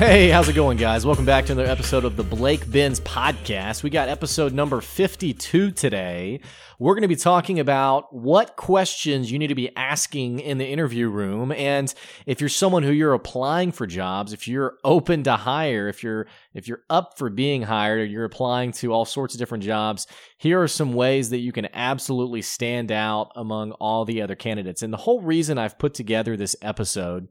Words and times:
Hey, 0.00 0.30
how's 0.30 0.48
it 0.48 0.54
going, 0.54 0.78
guys? 0.78 1.04
Welcome 1.04 1.26
back 1.26 1.44
to 1.44 1.52
another 1.52 1.68
episode 1.68 2.06
of 2.06 2.16
the 2.16 2.22
Blake 2.22 2.70
Benz 2.70 3.00
podcast. 3.00 3.82
We 3.82 3.90
got 3.90 4.08
episode 4.08 4.54
number 4.54 4.80
52 4.80 5.72
today. 5.72 6.40
We're 6.78 6.94
going 6.94 7.02
to 7.02 7.08
be 7.08 7.16
talking 7.16 7.60
about 7.60 8.10
what 8.10 8.56
questions 8.56 9.30
you 9.30 9.38
need 9.38 9.48
to 9.48 9.54
be 9.54 9.76
asking 9.76 10.40
in 10.40 10.56
the 10.56 10.66
interview 10.66 11.10
room. 11.10 11.52
And 11.52 11.92
if 12.24 12.40
you're 12.40 12.48
someone 12.48 12.82
who 12.82 12.92
you're 12.92 13.12
applying 13.12 13.72
for 13.72 13.86
jobs, 13.86 14.32
if 14.32 14.48
you're 14.48 14.78
open 14.84 15.22
to 15.24 15.36
hire, 15.36 15.86
if 15.86 16.02
you're, 16.02 16.26
if 16.54 16.66
you're 16.66 16.80
up 16.88 17.18
for 17.18 17.28
being 17.28 17.60
hired 17.60 18.00
or 18.00 18.06
you're 18.06 18.24
applying 18.24 18.72
to 18.72 18.94
all 18.94 19.04
sorts 19.04 19.34
of 19.34 19.38
different 19.38 19.64
jobs, 19.64 20.06
here 20.38 20.62
are 20.62 20.68
some 20.68 20.94
ways 20.94 21.28
that 21.28 21.40
you 21.40 21.52
can 21.52 21.68
absolutely 21.74 22.40
stand 22.40 22.90
out 22.90 23.32
among 23.36 23.72
all 23.72 24.06
the 24.06 24.22
other 24.22 24.34
candidates. 24.34 24.82
And 24.82 24.94
the 24.94 24.96
whole 24.96 25.20
reason 25.20 25.58
I've 25.58 25.78
put 25.78 25.92
together 25.92 26.38
this 26.38 26.56
episode 26.62 27.28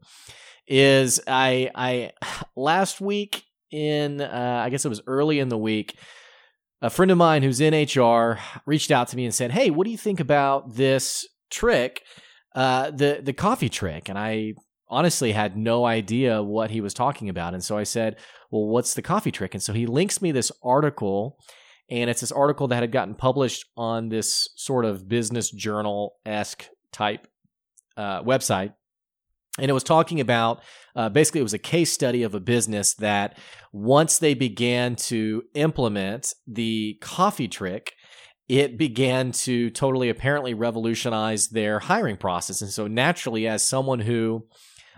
is 0.66 1.20
I 1.26 1.70
I 1.74 2.12
last 2.56 3.00
week 3.00 3.44
in 3.70 4.20
uh, 4.20 4.62
I 4.64 4.70
guess 4.70 4.84
it 4.84 4.88
was 4.88 5.02
early 5.06 5.38
in 5.38 5.48
the 5.48 5.58
week, 5.58 5.96
a 6.82 6.90
friend 6.90 7.10
of 7.10 7.18
mine 7.18 7.42
who's 7.42 7.60
in 7.60 7.74
HR 7.74 8.38
reached 8.66 8.90
out 8.90 9.08
to 9.08 9.16
me 9.16 9.24
and 9.24 9.34
said, 9.34 9.50
"Hey, 9.50 9.70
what 9.70 9.84
do 9.84 9.90
you 9.90 9.98
think 9.98 10.20
about 10.20 10.74
this 10.74 11.26
trick, 11.50 12.02
uh, 12.54 12.90
the 12.90 13.20
the 13.22 13.32
coffee 13.32 13.68
trick?" 13.68 14.08
And 14.08 14.18
I 14.18 14.54
honestly 14.88 15.32
had 15.32 15.56
no 15.56 15.84
idea 15.84 16.42
what 16.42 16.70
he 16.70 16.80
was 16.80 16.94
talking 16.94 17.28
about, 17.28 17.54
and 17.54 17.62
so 17.62 17.76
I 17.76 17.84
said, 17.84 18.16
"Well, 18.50 18.66
what's 18.66 18.94
the 18.94 19.02
coffee 19.02 19.32
trick?" 19.32 19.54
And 19.54 19.62
so 19.62 19.72
he 19.72 19.86
links 19.86 20.20
me 20.22 20.32
this 20.32 20.52
article. 20.62 21.38
And 21.92 22.08
it's 22.08 22.20
this 22.20 22.30
article 22.30 22.68
that 22.68 22.84
had 22.84 22.92
gotten 22.92 23.16
published 23.16 23.64
on 23.76 24.10
this 24.10 24.48
sort 24.54 24.84
of 24.84 25.08
business 25.08 25.50
journal 25.50 26.12
esque 26.24 26.68
type 26.92 27.26
uh, 27.96 28.22
website 28.22 28.74
and 29.58 29.70
it 29.70 29.74
was 29.74 29.84
talking 29.84 30.20
about 30.20 30.62
uh, 30.96 31.08
basically 31.08 31.40
it 31.40 31.44
was 31.44 31.54
a 31.54 31.58
case 31.58 31.92
study 31.92 32.22
of 32.22 32.34
a 32.34 32.40
business 32.40 32.94
that 32.94 33.38
once 33.72 34.18
they 34.18 34.34
began 34.34 34.96
to 34.96 35.42
implement 35.54 36.34
the 36.46 36.98
coffee 37.00 37.48
trick 37.48 37.94
it 38.48 38.76
began 38.76 39.30
to 39.30 39.70
totally 39.70 40.08
apparently 40.08 40.54
revolutionize 40.54 41.50
their 41.50 41.78
hiring 41.78 42.16
process. 42.16 42.60
And 42.60 42.70
so 42.70 42.88
naturally 42.88 43.46
as 43.46 43.62
someone 43.62 44.00
who 44.00 44.46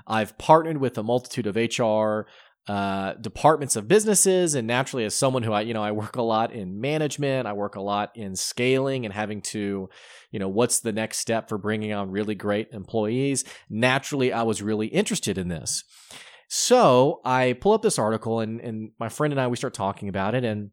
i've 0.07 0.37
partnered 0.39 0.79
with 0.79 0.99
a 0.99 1.03
multitude 1.03 1.47
of 1.47 1.55
hr 1.55 2.27
uh, 2.69 3.15
departments 3.15 3.75
of 3.75 3.89
businesses. 3.89 4.55
And 4.55 4.69
naturally 4.69 5.05
as 5.05 5.15
someone 5.15 5.43
who 5.43 5.53
i 5.53 5.63
you 5.63 5.75
know 5.75 5.83
i 5.83 5.93
work 5.93 6.17
a 6.17 6.23
lot 6.23 6.53
in 6.53 6.81
management 6.81 7.47
i 7.47 7.53
work 7.53 7.75
a 7.75 7.81
lot 7.81 8.13
in 8.15 8.37
scaling 8.37 9.05
and 9.05 9.13
having 9.13 9.43
to 9.43 9.89
you 10.31 10.39
know 10.39 10.49
what's 10.49 10.81
the 10.81 10.93
next 10.93 11.19
step 11.19 11.49
for 11.49 11.59
bringing 11.59 11.93
on 11.93 12.11
really 12.11 12.35
great 12.35 12.69
employees? 12.73 13.45
Naturally 13.69 14.33
i 14.33 14.43
was 14.43 14.63
really 14.63 14.87
interested 14.87 15.39
in 15.39 15.49
this. 15.49 15.85
So 16.49 17.21
i 17.25 17.55
pull 17.61 17.73
up 17.73 17.83
this 17.83 17.99
article 17.99 18.41
and 18.41 18.61
and 18.61 18.93
my 18.99 19.09
friend 19.09 19.33
and 19.33 19.41
i 19.41 19.49
we 19.49 19.57
start 19.57 19.75
talking 19.75 20.09
about 20.09 20.35
it. 20.35 20.45
And 20.45 20.71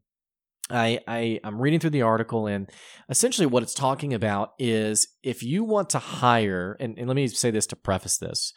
I, 0.72 1.00
I 1.08 1.40
I'm 1.44 1.59
reading 1.59 1.80
through 1.80 1.90
the 1.92 2.03
article 2.03 2.46
and 2.46 2.70
essentially 3.09 3.48
what 3.48 3.64
it's 3.64 3.74
talking 3.74 4.14
about 4.14 4.53
is 4.59 5.08
if 5.24 5.42
you 5.42 5.64
want 5.64 5.90
to 5.92 6.00
hire 6.00 6.78
and, 6.80 6.98
and 6.98 7.08
let 7.08 7.16
me 7.16 7.28
say 7.28 7.50
this 7.50 7.66
to 7.68 7.76
preface 7.76 8.18
this 8.18 8.53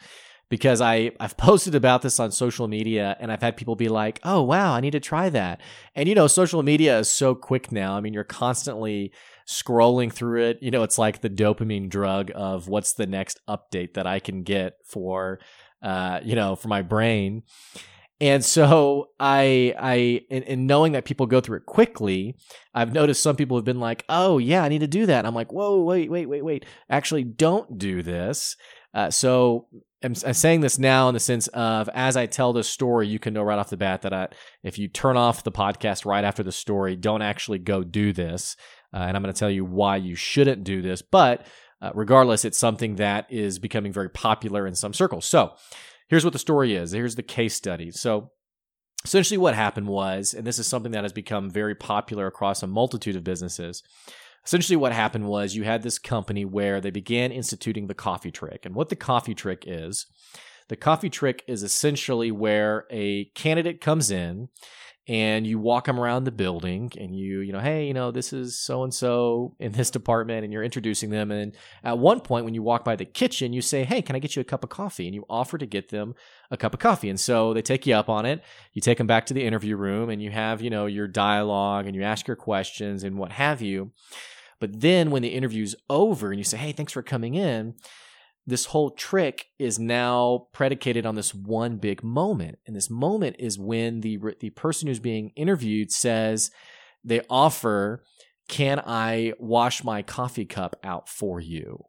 because 0.53 0.83
I 0.83 1.13
I've 1.19 1.39
posted 1.39 1.75
about 1.75 2.03
this 2.03 2.21
on 2.21 2.31
social 2.31 2.69
media 2.69 3.17
and 3.19 3.33
I've 3.33 3.41
had 3.41 3.57
people 3.57 3.75
be 3.75 3.89
like, 3.89 4.21
"Oh 4.23 4.43
wow, 4.43 4.75
I 4.75 4.81
need 4.81 4.91
to 4.91 5.01
try 5.01 5.31
that." 5.31 5.63
And 5.95 6.11
you 6.11 6.15
know, 6.15 6.27
social 6.27 6.63
media 6.63 6.99
is 6.99 7.09
so 7.09 7.35
quick 7.35 7.73
now. 7.73 7.97
I 7.97 8.03
mean, 8.03 8.13
you're 8.13 8.23
constantly 8.23 9.13
scrolling 9.49 10.13
through 10.13 10.43
it. 10.43 10.59
You 10.61 10.71
know, 10.71 10.83
it's 10.83 10.99
like 10.99 11.23
the 11.23 11.31
dopamine 11.31 11.89
drug 11.89 12.31
of 12.35 12.69
what's 12.69 12.93
the 12.93 13.07
next 13.07 13.41
update 13.49 13.95
that 13.95 14.07
I 14.07 14.19
can 14.21 14.43
get 14.43 14.75
for 14.85 15.41
uh, 15.83 16.21
you 16.23 16.35
know, 16.35 16.55
for 16.55 16.69
my 16.69 16.83
brain. 16.83 17.45
And 18.21 18.45
so 18.45 19.09
I, 19.19 19.75
I, 19.81 19.95
in, 20.29 20.43
in, 20.43 20.67
knowing 20.67 20.93
that 20.93 21.07
people 21.07 21.27
go 21.27 21.41
through 21.41 21.57
it 21.57 21.67
quickly, 21.67 22.37
I've 22.75 22.93
noticed 22.93 23.23
some 23.23 23.37
people 23.37 23.57
have 23.57 23.65
been 23.65 23.81
like, 23.81 24.05
"Oh 24.11 24.37
yeah, 24.37 24.63
I 24.63 24.69
need 24.69 24.81
to 24.81 24.87
do 24.87 25.07
that." 25.07 25.25
I'm 25.25 25.35
like, 25.35 25.51
"Whoa, 25.51 25.81
wait, 25.81 26.11
wait, 26.11 26.27
wait, 26.27 26.45
wait! 26.45 26.67
Actually, 26.91 27.25
don't 27.25 27.79
do 27.79 28.03
this." 28.03 28.55
Uh, 28.95 29.11
so 29.11 29.67
I'm, 30.05 30.15
I'm, 30.27 30.35
saying 30.35 30.61
this 30.61 30.79
now 30.79 31.09
in 31.09 31.15
the 31.15 31.21
sense 31.21 31.47
of 31.49 31.89
as 31.95 32.17
I 32.17 32.27
tell 32.27 32.53
this 32.53 32.69
story, 32.69 33.09
you 33.09 33.19
can 33.19 33.35
know 33.35 33.43
right 33.43 33.59
off 33.59 33.71
the 33.71 33.77
bat 33.77 34.03
that 34.03 34.13
I, 34.13 34.29
if 34.63 34.79
you 34.79 34.89
turn 34.89 35.17
off 35.17 35.45
the 35.45 35.53
podcast 35.53 36.05
right 36.05 36.25
after 36.25 36.43
the 36.43 36.53
story, 36.53 36.97
don't 36.97 37.23
actually 37.23 37.59
go 37.59 37.83
do 37.83 38.13
this. 38.13 38.57
Uh, 38.93 38.99
and 38.99 39.17
I'm 39.17 39.23
going 39.23 39.33
to 39.33 39.39
tell 39.39 39.51
you 39.51 39.65
why 39.65 39.97
you 39.97 40.15
shouldn't 40.15 40.65
do 40.65 40.83
this. 40.83 41.03
But 41.03 41.47
uh, 41.81 41.91
regardless, 41.95 42.45
it's 42.45 42.59
something 42.59 42.97
that 42.97 43.27
is 43.31 43.59
becoming 43.59 43.93
very 43.93 44.11
popular 44.11 44.67
in 44.67 44.75
some 44.75 44.93
circles. 44.93 45.27
So 45.27 45.55
here's 46.09 46.25
what 46.25 46.33
the 46.33 46.39
story 46.39 46.75
is. 46.75 46.93
Here's 46.93 47.17
the 47.17 47.23
case 47.23 47.55
study. 47.55 47.91
So 47.91 48.31
essentially, 49.05 49.39
what 49.39 49.55
happened 49.55 49.89
was, 49.89 50.35
and 50.35 50.47
this 50.47 50.59
is 50.59 50.67
something 50.67 50.93
that 50.93 51.05
has 51.05 51.13
become 51.13 51.51
very 51.51 51.75
popular 51.75 52.27
across 52.27 52.63
a 52.63 52.67
multitude 52.67 53.17
of 53.17 53.25
businesses 53.25 53.83
essentially 54.45 54.77
what 54.77 54.93
happened 54.93 55.27
was 55.29 55.55
you 55.55 55.65
had 55.65 55.83
this 55.83 55.99
company 55.99 56.45
where 56.45 56.81
they 56.81 56.91
began 56.91 57.33
instituting 57.33 57.87
the 57.87 57.95
coffee 57.95 58.31
trick. 58.31 58.65
And 58.65 58.75
what 58.75 58.89
the 58.89 58.97
coffee 58.97 59.35
trick 59.35 59.65
is, 59.67 60.07
the 60.69 60.77
coffee 60.77 61.11
trick 61.11 61.45
is 61.47 61.63
essentially 61.63 62.31
where 62.31 62.87
a 62.91 63.27
candidate 63.35 63.81
comes 63.81 64.11
in 64.11 64.49
and 65.09 65.47
you 65.47 65.59
walk 65.59 65.87
them 65.87 65.99
around 65.99 66.25
the 66.25 66.31
building 66.31 66.93
and 66.97 67.17
you 67.17 67.41
you 67.41 67.53
know 67.53 67.59
hey 67.59 67.87
you 67.87 67.95
know 67.95 68.13
this 68.13 68.33
is 68.33 68.59
so 68.59 68.85
and 68.85 68.95
so 68.95 69.55
in 69.59 69.73
this 69.73 69.91
department 69.91 70.45
and 70.45 70.53
you're 70.53 70.63
introducing 70.63 71.11
them 71.11 71.33
and 71.33 71.57
at 71.83 71.99
one 71.99 72.21
point 72.21 72.45
when 72.45 72.55
you 72.55 72.63
walk 72.63 72.85
by 72.85 72.95
the 72.95 73.05
kitchen 73.05 73.53
you 73.53 73.61
say 73.61 73.83
hey 73.83 74.01
can 74.01 74.15
i 74.15 74.21
get 74.21 74.37
you 74.37 74.41
a 74.41 74.45
cup 74.45 74.63
of 74.63 74.71
coffee? 74.71 75.07
and 75.07 75.15
you 75.15 75.25
offer 75.29 75.59
to 75.59 75.67
get 75.67 75.89
them 75.89 76.15
a 76.53 76.57
cup 76.57 76.73
of 76.73 76.79
coffee 76.79 77.09
and 77.09 77.19
so 77.19 77.53
they 77.53 77.63
take 77.63 77.87
you 77.87 77.95
up 77.95 78.09
on 78.09 78.27
it. 78.27 78.43
You 78.73 78.83
take 78.83 78.99
them 78.99 79.07
back 79.07 79.27
to 79.27 79.35
the 79.35 79.45
interview 79.45 79.77
room 79.77 80.11
and 80.11 80.23
you 80.23 80.31
have 80.31 80.61
you 80.63 80.71
know 80.71 80.87
your 80.87 81.09
dialogue 81.09 81.87
and 81.87 81.97
you 81.97 82.03
ask 82.03 82.27
your 82.27 82.37
questions 82.37 83.05
and 83.05 83.19
what 83.19 83.33
have 83.33 83.63
you. 83.63 83.93
But 84.61 84.81
then 84.81 85.11
when 85.11 85.23
the 85.23 85.31
interview's 85.31 85.75
over 85.91 86.31
and 86.31 86.39
you 86.39 86.45
say, 86.45 86.57
hey, 86.57 86.71
thanks 86.71 86.93
for 86.93 87.03
coming 87.03 87.35
in, 87.35 87.75
this 88.47 88.67
whole 88.67 88.91
trick 88.91 89.47
is 89.59 89.79
now 89.79 90.49
predicated 90.53 91.07
on 91.07 91.15
this 91.15 91.35
one 91.35 91.77
big 91.77 92.03
moment. 92.03 92.59
And 92.67 92.75
this 92.75 92.91
moment 92.91 93.37
is 93.39 93.59
when 93.59 94.01
the, 94.01 94.19
the 94.41 94.51
person 94.51 94.89
who's 94.89 94.99
being 94.99 95.31
interviewed 95.37 95.93
says, 95.93 96.51
they 97.05 97.21
offer, 97.31 98.03
can 98.49 98.81
I 98.85 99.35
wash 99.39 99.85
my 99.85 100.03
coffee 100.03 100.45
cup 100.45 100.77
out 100.83 101.09
for 101.09 101.41
you? 101.41 101.85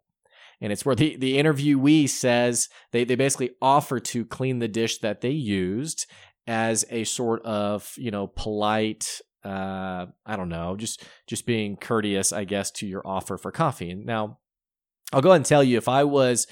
And 0.62 0.72
it's 0.72 0.86
where 0.86 0.96
the, 0.96 1.18
the 1.18 1.38
interviewee 1.38 2.08
says 2.08 2.70
they, 2.91 3.03
they 3.03 3.16
basically 3.16 3.52
offer 3.62 4.00
to 4.00 4.24
clean 4.24 4.59
the 4.59 4.68
dish 4.68 5.00
that 5.00 5.22
they 5.22 5.31
used 5.31 6.06
as 6.47 6.85
a 6.90 7.03
sort 7.03 7.44
of, 7.46 7.91
you 7.97 8.12
know, 8.12 8.28
polite 8.28 9.22
uh, 9.44 10.06
I 10.25 10.35
don't 10.38 10.50
know, 10.50 10.78
just 10.78 11.03
just 11.28 11.46
being 11.46 11.75
courteous, 11.75 12.31
I 12.31 12.46
guess, 12.46 12.72
to 12.72 12.88
your 12.88 13.06
offer 13.06 13.38
for 13.38 13.52
coffee. 13.52 13.94
Now, 13.94 14.40
I'll 15.13 15.22
go 15.22 15.29
ahead 15.29 15.38
and 15.38 15.46
tell 15.46 15.63
you 15.63 15.78
if 15.78 15.88
I 15.88 16.03
was 16.03 16.47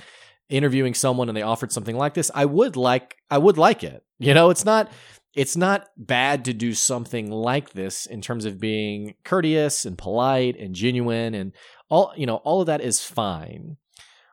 interviewing 0.49 0.93
someone 0.93 1.29
and 1.29 1.35
they 1.35 1.41
offered 1.41 1.71
something 1.71 1.97
like 1.97 2.13
this, 2.13 2.29
I 2.35 2.45
would 2.45 2.75
like 2.75 3.17
I 3.29 3.37
would 3.37 3.57
like 3.57 3.83
it. 3.83 4.03
You 4.19 4.33
know, 4.33 4.49
it's 4.49 4.65
not 4.65 4.91
it's 5.33 5.55
not 5.55 5.87
bad 5.97 6.45
to 6.45 6.53
do 6.53 6.73
something 6.73 7.31
like 7.31 7.71
this 7.71 8.05
in 8.05 8.21
terms 8.21 8.45
of 8.45 8.59
being 8.59 9.15
courteous 9.23 9.85
and 9.85 9.97
polite 9.97 10.59
and 10.59 10.75
genuine 10.75 11.33
and 11.33 11.53
all 11.89 12.13
you 12.15 12.25
know, 12.25 12.37
all 12.37 12.61
of 12.61 12.67
that 12.67 12.81
is 12.81 13.03
fine. 13.03 13.77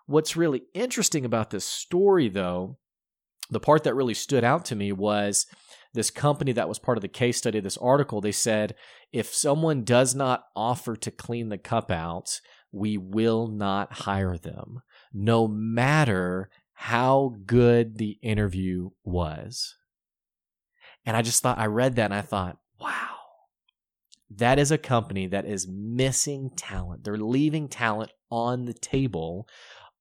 What's 0.06 0.36
really 0.36 0.62
interesting 0.74 1.24
about 1.24 1.50
this 1.50 1.64
story 1.64 2.28
though, 2.28 2.78
the 3.50 3.60
part 3.60 3.84
that 3.84 3.94
really 3.94 4.14
stood 4.14 4.44
out 4.44 4.64
to 4.66 4.76
me 4.76 4.92
was 4.92 5.46
this 5.94 6.10
company 6.10 6.52
that 6.52 6.68
was 6.68 6.78
part 6.78 6.98
of 6.98 7.02
the 7.02 7.08
case 7.08 7.38
study, 7.38 7.60
this 7.60 7.78
article, 7.78 8.20
they 8.20 8.32
said 8.32 8.74
if 9.12 9.34
someone 9.34 9.84
does 9.84 10.14
not 10.14 10.44
offer 10.54 10.96
to 10.96 11.10
clean 11.10 11.48
the 11.48 11.58
cup 11.58 11.90
out, 11.90 12.40
we 12.72 12.96
will 12.98 13.48
not 13.48 13.92
hire 13.92 14.36
them, 14.36 14.82
no 15.12 15.48
matter 15.48 16.50
how 16.72 17.34
good 17.46 17.98
the 17.98 18.18
interview 18.22 18.90
was. 19.04 19.74
And 21.04 21.16
I 21.16 21.22
just 21.22 21.42
thought, 21.42 21.58
I 21.58 21.66
read 21.66 21.96
that 21.96 22.06
and 22.06 22.14
I 22.14 22.20
thought, 22.20 22.58
wow, 22.80 23.16
that 24.30 24.58
is 24.58 24.70
a 24.70 24.78
company 24.78 25.26
that 25.26 25.46
is 25.46 25.66
missing 25.66 26.50
talent. 26.54 27.04
They're 27.04 27.16
leaving 27.16 27.68
talent 27.68 28.12
on 28.30 28.66
the 28.66 28.74
table 28.74 29.48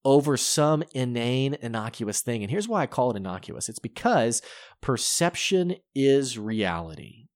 over 0.03 0.37
some 0.37 0.83
inane, 0.93 1.57
innocuous 1.61 2.21
thing. 2.21 2.41
And 2.41 2.51
here's 2.51 2.67
why 2.67 2.83
I 2.83 2.87
call 2.87 3.11
it 3.11 3.17
innocuous 3.17 3.69
it's 3.69 3.79
because 3.79 4.41
perception 4.81 5.75
is 5.95 6.37
reality. 6.37 7.26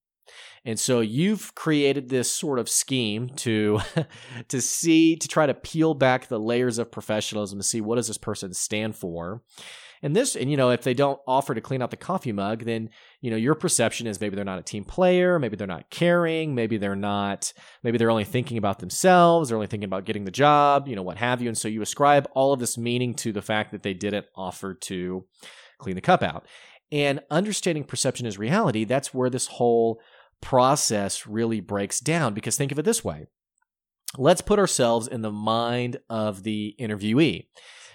And 0.63 0.79
so 0.79 0.99
you've 0.99 1.55
created 1.55 2.09
this 2.09 2.31
sort 2.31 2.59
of 2.59 2.69
scheme 2.69 3.29
to 3.37 3.79
to 4.47 4.61
see 4.61 5.15
to 5.15 5.27
try 5.27 5.45
to 5.45 5.53
peel 5.53 5.93
back 5.93 6.27
the 6.27 6.39
layers 6.39 6.77
of 6.77 6.91
professionalism 6.91 7.59
to 7.59 7.63
see 7.63 7.81
what 7.81 7.95
does 7.95 8.07
this 8.07 8.17
person 8.17 8.53
stand 8.53 8.95
for. 8.95 9.41
And 10.03 10.15
this, 10.15 10.35
and 10.35 10.49
you 10.49 10.57
know, 10.57 10.71
if 10.71 10.81
they 10.81 10.95
don't 10.95 11.19
offer 11.27 11.53
to 11.53 11.61
clean 11.61 11.81
out 11.81 11.91
the 11.91 11.97
coffee 11.97 12.31
mug, 12.31 12.65
then 12.65 12.89
you 13.21 13.29
know 13.29 13.37
your 13.37 13.53
perception 13.53 14.07
is 14.07 14.19
maybe 14.19 14.35
they're 14.35 14.43
not 14.45 14.59
a 14.59 14.63
team 14.63 14.83
player, 14.83 15.37
maybe 15.37 15.55
they're 15.55 15.67
not 15.67 15.89
caring, 15.91 16.55
maybe 16.55 16.77
they're 16.77 16.95
not, 16.95 17.53
maybe 17.83 17.97
they're 17.97 18.09
only 18.09 18.23
thinking 18.23 18.57
about 18.57 18.79
themselves, 18.79 19.49
they're 19.49 19.57
only 19.57 19.67
thinking 19.67 19.87
about 19.87 20.05
getting 20.05 20.25
the 20.25 20.31
job, 20.31 20.87
you 20.87 20.95
know, 20.95 21.03
what 21.03 21.17
have 21.17 21.41
you. 21.41 21.49
And 21.49 21.57
so 21.57 21.67
you 21.67 21.81
ascribe 21.83 22.27
all 22.33 22.51
of 22.51 22.59
this 22.59 22.77
meaning 22.77 23.13
to 23.15 23.31
the 23.31 23.43
fact 23.43 23.71
that 23.71 23.83
they 23.83 23.93
didn't 23.93 24.25
offer 24.35 24.73
to 24.73 25.25
clean 25.77 25.95
the 25.95 26.01
cup 26.01 26.23
out. 26.23 26.47
And 26.91 27.21
understanding 27.29 27.83
perception 27.83 28.25
is 28.25 28.37
reality, 28.37 28.83
that's 28.83 29.13
where 29.13 29.29
this 29.29 29.47
whole 29.47 30.01
process 30.41 31.25
really 31.27 31.59
breaks 31.59 31.99
down. 31.99 32.33
Because 32.33 32.57
think 32.57 32.71
of 32.71 32.79
it 32.79 32.85
this 32.85 33.03
way. 33.03 33.27
Let's 34.17 34.41
put 34.41 34.59
ourselves 34.59 35.07
in 35.07 35.21
the 35.21 35.31
mind 35.31 35.97
of 36.09 36.43
the 36.43 36.75
interviewee. 36.79 37.47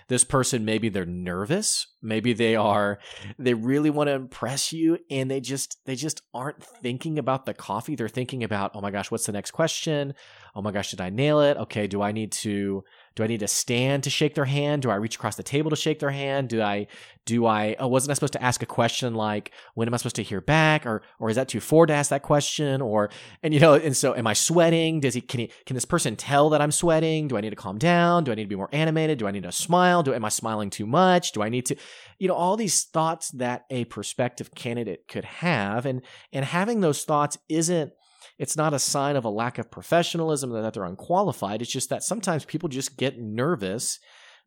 This 0.08 0.22
person 0.22 0.64
maybe 0.64 0.88
they're 0.88 1.04
nervous. 1.04 1.88
Maybe 2.00 2.32
they 2.32 2.54
are 2.54 3.00
they 3.38 3.54
really 3.54 3.90
want 3.90 4.06
to 4.06 4.14
impress 4.14 4.72
you 4.72 4.98
and 5.10 5.28
they 5.28 5.40
just 5.40 5.78
they 5.84 5.96
just 5.96 6.22
aren't 6.32 6.62
thinking 6.62 7.18
about 7.18 7.44
the 7.44 7.54
coffee. 7.54 7.96
They're 7.96 8.08
thinking 8.08 8.44
about 8.44 8.70
oh 8.74 8.80
my 8.80 8.92
gosh 8.92 9.10
what's 9.10 9.26
the 9.26 9.32
next 9.32 9.50
question? 9.50 10.14
Oh 10.54 10.62
my 10.62 10.70
gosh 10.70 10.90
did 10.90 11.00
i 11.00 11.10
nail 11.10 11.40
it? 11.40 11.56
Okay 11.56 11.88
do 11.88 12.02
i 12.02 12.12
need 12.12 12.30
to 12.32 12.84
do 13.16 13.24
I 13.24 13.26
need 13.26 13.40
to 13.40 13.48
stand 13.48 14.04
to 14.04 14.10
shake 14.10 14.34
their 14.34 14.44
hand? 14.44 14.82
Do 14.82 14.90
I 14.90 14.96
reach 14.96 15.16
across 15.16 15.36
the 15.36 15.42
table 15.42 15.70
to 15.70 15.76
shake 15.76 16.00
their 16.00 16.10
hand? 16.10 16.50
Do 16.50 16.60
I 16.60 16.86
do 17.24 17.46
I 17.46 17.74
oh 17.78 17.88
wasn't 17.88 18.10
I 18.10 18.14
supposed 18.14 18.34
to 18.34 18.42
ask 18.42 18.62
a 18.62 18.66
question 18.66 19.14
like 19.14 19.52
when 19.74 19.88
am 19.88 19.94
I 19.94 19.96
supposed 19.96 20.16
to 20.16 20.22
hear 20.22 20.42
back 20.42 20.84
or 20.84 21.00
or 21.18 21.30
is 21.30 21.36
that 21.36 21.48
too 21.48 21.58
forward 21.58 21.86
to 21.86 21.94
ask 21.94 22.10
that 22.10 22.22
question 22.22 22.82
or 22.82 23.08
and 23.42 23.54
you 23.54 23.58
know 23.58 23.72
and 23.72 23.96
so 23.96 24.14
am 24.14 24.26
I 24.26 24.34
sweating? 24.34 25.00
Does 25.00 25.14
he 25.14 25.22
can 25.22 25.40
he 25.40 25.50
can 25.64 25.74
this 25.74 25.86
person 25.86 26.14
tell 26.14 26.50
that 26.50 26.60
I'm 26.60 26.70
sweating? 26.70 27.26
Do 27.26 27.38
I 27.38 27.40
need 27.40 27.50
to 27.50 27.56
calm 27.56 27.78
down? 27.78 28.24
Do 28.24 28.32
I 28.32 28.34
need 28.34 28.44
to 28.44 28.48
be 28.48 28.54
more 28.54 28.68
animated? 28.70 29.18
Do 29.18 29.26
I 29.26 29.30
need 29.30 29.44
to 29.44 29.52
smile? 29.52 30.02
Do 30.02 30.12
am 30.12 30.24
I 30.24 30.28
smiling 30.28 30.68
too 30.68 30.86
much? 30.86 31.32
Do 31.32 31.42
I 31.42 31.48
need 31.48 31.64
to 31.66 31.76
you 32.18 32.28
know 32.28 32.34
all 32.34 32.58
these 32.58 32.84
thoughts 32.84 33.30
that 33.30 33.64
a 33.70 33.86
prospective 33.86 34.54
candidate 34.54 35.08
could 35.08 35.24
have 35.24 35.86
and 35.86 36.02
and 36.34 36.44
having 36.44 36.80
those 36.82 37.02
thoughts 37.04 37.38
isn't 37.48 37.92
it's 38.38 38.56
not 38.56 38.74
a 38.74 38.78
sign 38.78 39.16
of 39.16 39.24
a 39.24 39.30
lack 39.30 39.58
of 39.58 39.70
professionalism 39.70 40.50
that 40.50 40.74
they're 40.74 40.84
unqualified. 40.84 41.62
It's 41.62 41.70
just 41.70 41.88
that 41.90 42.02
sometimes 42.02 42.44
people 42.44 42.68
just 42.68 42.96
get 42.96 43.18
nervous 43.18 43.98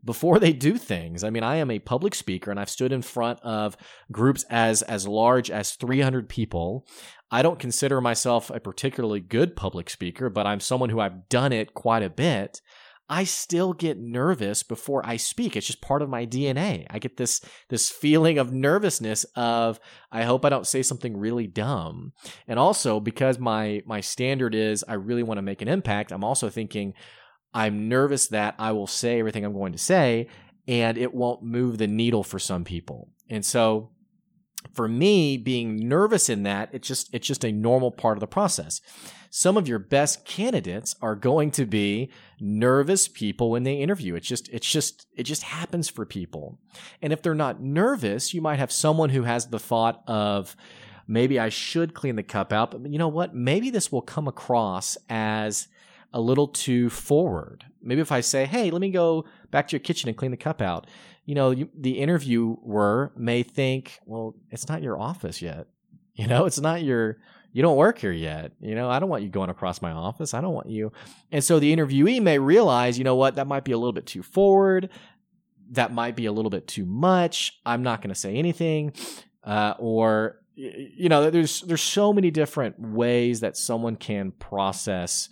before 0.03 0.39
they 0.39 0.53
do 0.53 0.77
things. 0.77 1.23
I 1.23 1.29
mean, 1.29 1.43
I 1.43 1.57
am 1.57 1.71
a 1.71 1.79
public 1.79 2.15
speaker 2.15 2.51
and 2.51 2.59
I've 2.59 2.69
stood 2.69 2.91
in 2.91 3.01
front 3.01 3.39
of 3.41 3.75
groups 4.11 4.45
as 4.49 4.81
as 4.83 5.07
large 5.07 5.51
as 5.51 5.73
300 5.73 6.29
people. 6.29 6.85
I 7.31 7.41
don't 7.41 7.59
consider 7.59 7.99
myself 8.01 8.49
a 8.49 8.59
particularly 8.59 9.19
good 9.19 9.55
public 9.55 9.89
speaker, 9.89 10.29
but 10.29 10.47
I'm 10.47 10.59
someone 10.59 10.89
who 10.89 10.99
I've 10.99 11.27
done 11.29 11.51
it 11.51 11.73
quite 11.73 12.03
a 12.03 12.09
bit. 12.09 12.61
I 13.09 13.23
still 13.23 13.73
get 13.73 13.97
nervous 13.97 14.61
before 14.61 15.03
I 15.03 15.17
speak. 15.17 15.55
It's 15.55 15.65
just 15.65 15.81
part 15.81 16.03
of 16.03 16.09
my 16.09 16.27
DNA. 16.27 16.85
I 16.89 16.99
get 16.99 17.17
this 17.17 17.41
this 17.69 17.89
feeling 17.89 18.37
of 18.37 18.53
nervousness 18.53 19.23
of 19.35 19.79
I 20.11 20.23
hope 20.23 20.45
I 20.45 20.49
don't 20.49 20.67
say 20.67 20.83
something 20.83 21.17
really 21.17 21.47
dumb. 21.47 22.13
And 22.47 22.59
also 22.59 22.99
because 22.99 23.39
my 23.39 23.81
my 23.85 24.01
standard 24.01 24.53
is 24.53 24.85
I 24.87 24.93
really 24.93 25.23
want 25.23 25.39
to 25.39 25.43
make 25.43 25.61
an 25.61 25.67
impact, 25.67 26.11
I'm 26.11 26.23
also 26.23 26.49
thinking 26.49 26.93
I'm 27.51 27.89
nervous 27.89 28.27
that 28.27 28.53
I 28.59 28.73
will 28.73 28.87
say 28.87 29.19
everything 29.19 29.43
I'm 29.43 29.53
going 29.53 29.71
to 29.71 29.79
say 29.79 30.27
and 30.67 30.97
it 30.97 31.13
won't 31.13 31.41
move 31.41 31.79
the 31.79 31.87
needle 31.87 32.23
for 32.23 32.37
some 32.37 32.63
people. 32.63 33.09
And 33.27 33.43
so 33.43 33.89
for 34.73 34.87
me 34.87 35.37
being 35.37 35.87
nervous 35.87 36.29
in 36.29 36.43
that 36.43 36.69
it's 36.73 36.87
just 36.87 37.09
it's 37.13 37.27
just 37.27 37.43
a 37.43 37.51
normal 37.51 37.91
part 37.91 38.17
of 38.17 38.19
the 38.19 38.27
process. 38.27 38.81
Some 39.31 39.57
of 39.57 39.67
your 39.67 39.79
best 39.79 40.25
candidates 40.25 40.95
are 41.01 41.15
going 41.15 41.51
to 41.51 41.65
be 41.65 42.09
nervous 42.39 43.07
people 43.07 43.51
when 43.51 43.63
they 43.63 43.75
interview. 43.75 44.15
It's 44.15 44.27
just 44.27 44.49
it's 44.49 44.69
just 44.69 45.07
it 45.15 45.23
just 45.23 45.43
happens 45.43 45.89
for 45.89 46.05
people. 46.05 46.59
And 47.01 47.13
if 47.13 47.21
they're 47.21 47.35
not 47.35 47.61
nervous 47.61 48.33
you 48.33 48.41
might 48.41 48.59
have 48.59 48.71
someone 48.71 49.09
who 49.09 49.23
has 49.23 49.47
the 49.47 49.59
thought 49.59 50.03
of 50.07 50.55
maybe 51.07 51.39
I 51.39 51.49
should 51.49 51.93
clean 51.93 52.15
the 52.15 52.23
cup 52.23 52.51
out 52.51 52.71
but 52.71 52.91
you 52.91 52.99
know 52.99 53.07
what? 53.07 53.33
Maybe 53.33 53.69
this 53.69 53.91
will 53.91 54.01
come 54.01 54.27
across 54.27 54.97
as 55.09 55.67
a 56.11 56.19
little 56.19 56.47
too 56.47 56.89
forward. 56.89 57.65
Maybe 57.81 58.01
if 58.01 58.11
I 58.11 58.21
say 58.21 58.45
hey 58.45 58.71
let 58.71 58.81
me 58.81 58.91
go 58.91 59.25
back 59.51 59.69
to 59.69 59.75
your 59.75 59.81
kitchen 59.81 60.09
and 60.09 60.17
clean 60.17 60.31
the 60.31 60.37
cup 60.37 60.61
out 60.61 60.85
you 61.29 61.35
know, 61.35 61.51
you, 61.51 61.69
the 61.77 61.99
interviewer 61.99 63.11
may 63.15 63.43
think, 63.43 63.99
well, 64.07 64.33
it's 64.49 64.67
not 64.67 64.81
your 64.81 64.99
office 64.99 65.41
yet. 65.41 65.67
You 66.15 66.27
know, 66.27 66.45
it's 66.45 66.59
not 66.59 66.83
your, 66.83 67.15
you 67.53 67.61
don't 67.61 67.77
work 67.77 67.99
here 67.99 68.11
yet. 68.11 68.51
You 68.59 68.75
know, 68.75 68.89
I 68.89 68.99
don't 68.99 69.07
want 69.07 69.23
you 69.23 69.29
going 69.29 69.49
across 69.49 69.81
my 69.81 69.91
office. 69.91 70.33
I 70.33 70.41
don't 70.41 70.53
want 70.53 70.69
you. 70.69 70.91
And 71.31 71.41
so 71.41 71.59
the 71.59 71.73
interviewee 71.73 72.21
may 72.21 72.39
realize, 72.39 72.97
you 72.97 73.05
know 73.05 73.15
what, 73.15 73.35
that 73.35 73.47
might 73.47 73.63
be 73.63 73.71
a 73.71 73.77
little 73.77 73.93
bit 73.93 74.05
too 74.05 74.21
forward. 74.21 74.89
That 75.71 75.93
might 75.93 76.17
be 76.17 76.25
a 76.25 76.33
little 76.33 76.49
bit 76.49 76.67
too 76.67 76.85
much. 76.85 77.61
I'm 77.65 77.83
not 77.83 78.01
going 78.01 78.13
to 78.13 78.19
say 78.19 78.35
anything. 78.35 78.91
Uh, 79.45 79.75
or, 79.79 80.41
you 80.55 81.07
know, 81.07 81.29
there's, 81.29 81.61
there's 81.61 81.81
so 81.81 82.11
many 82.11 82.31
different 82.31 82.77
ways 82.77 83.39
that 83.39 83.55
someone 83.55 83.95
can 83.95 84.31
process. 84.31 85.29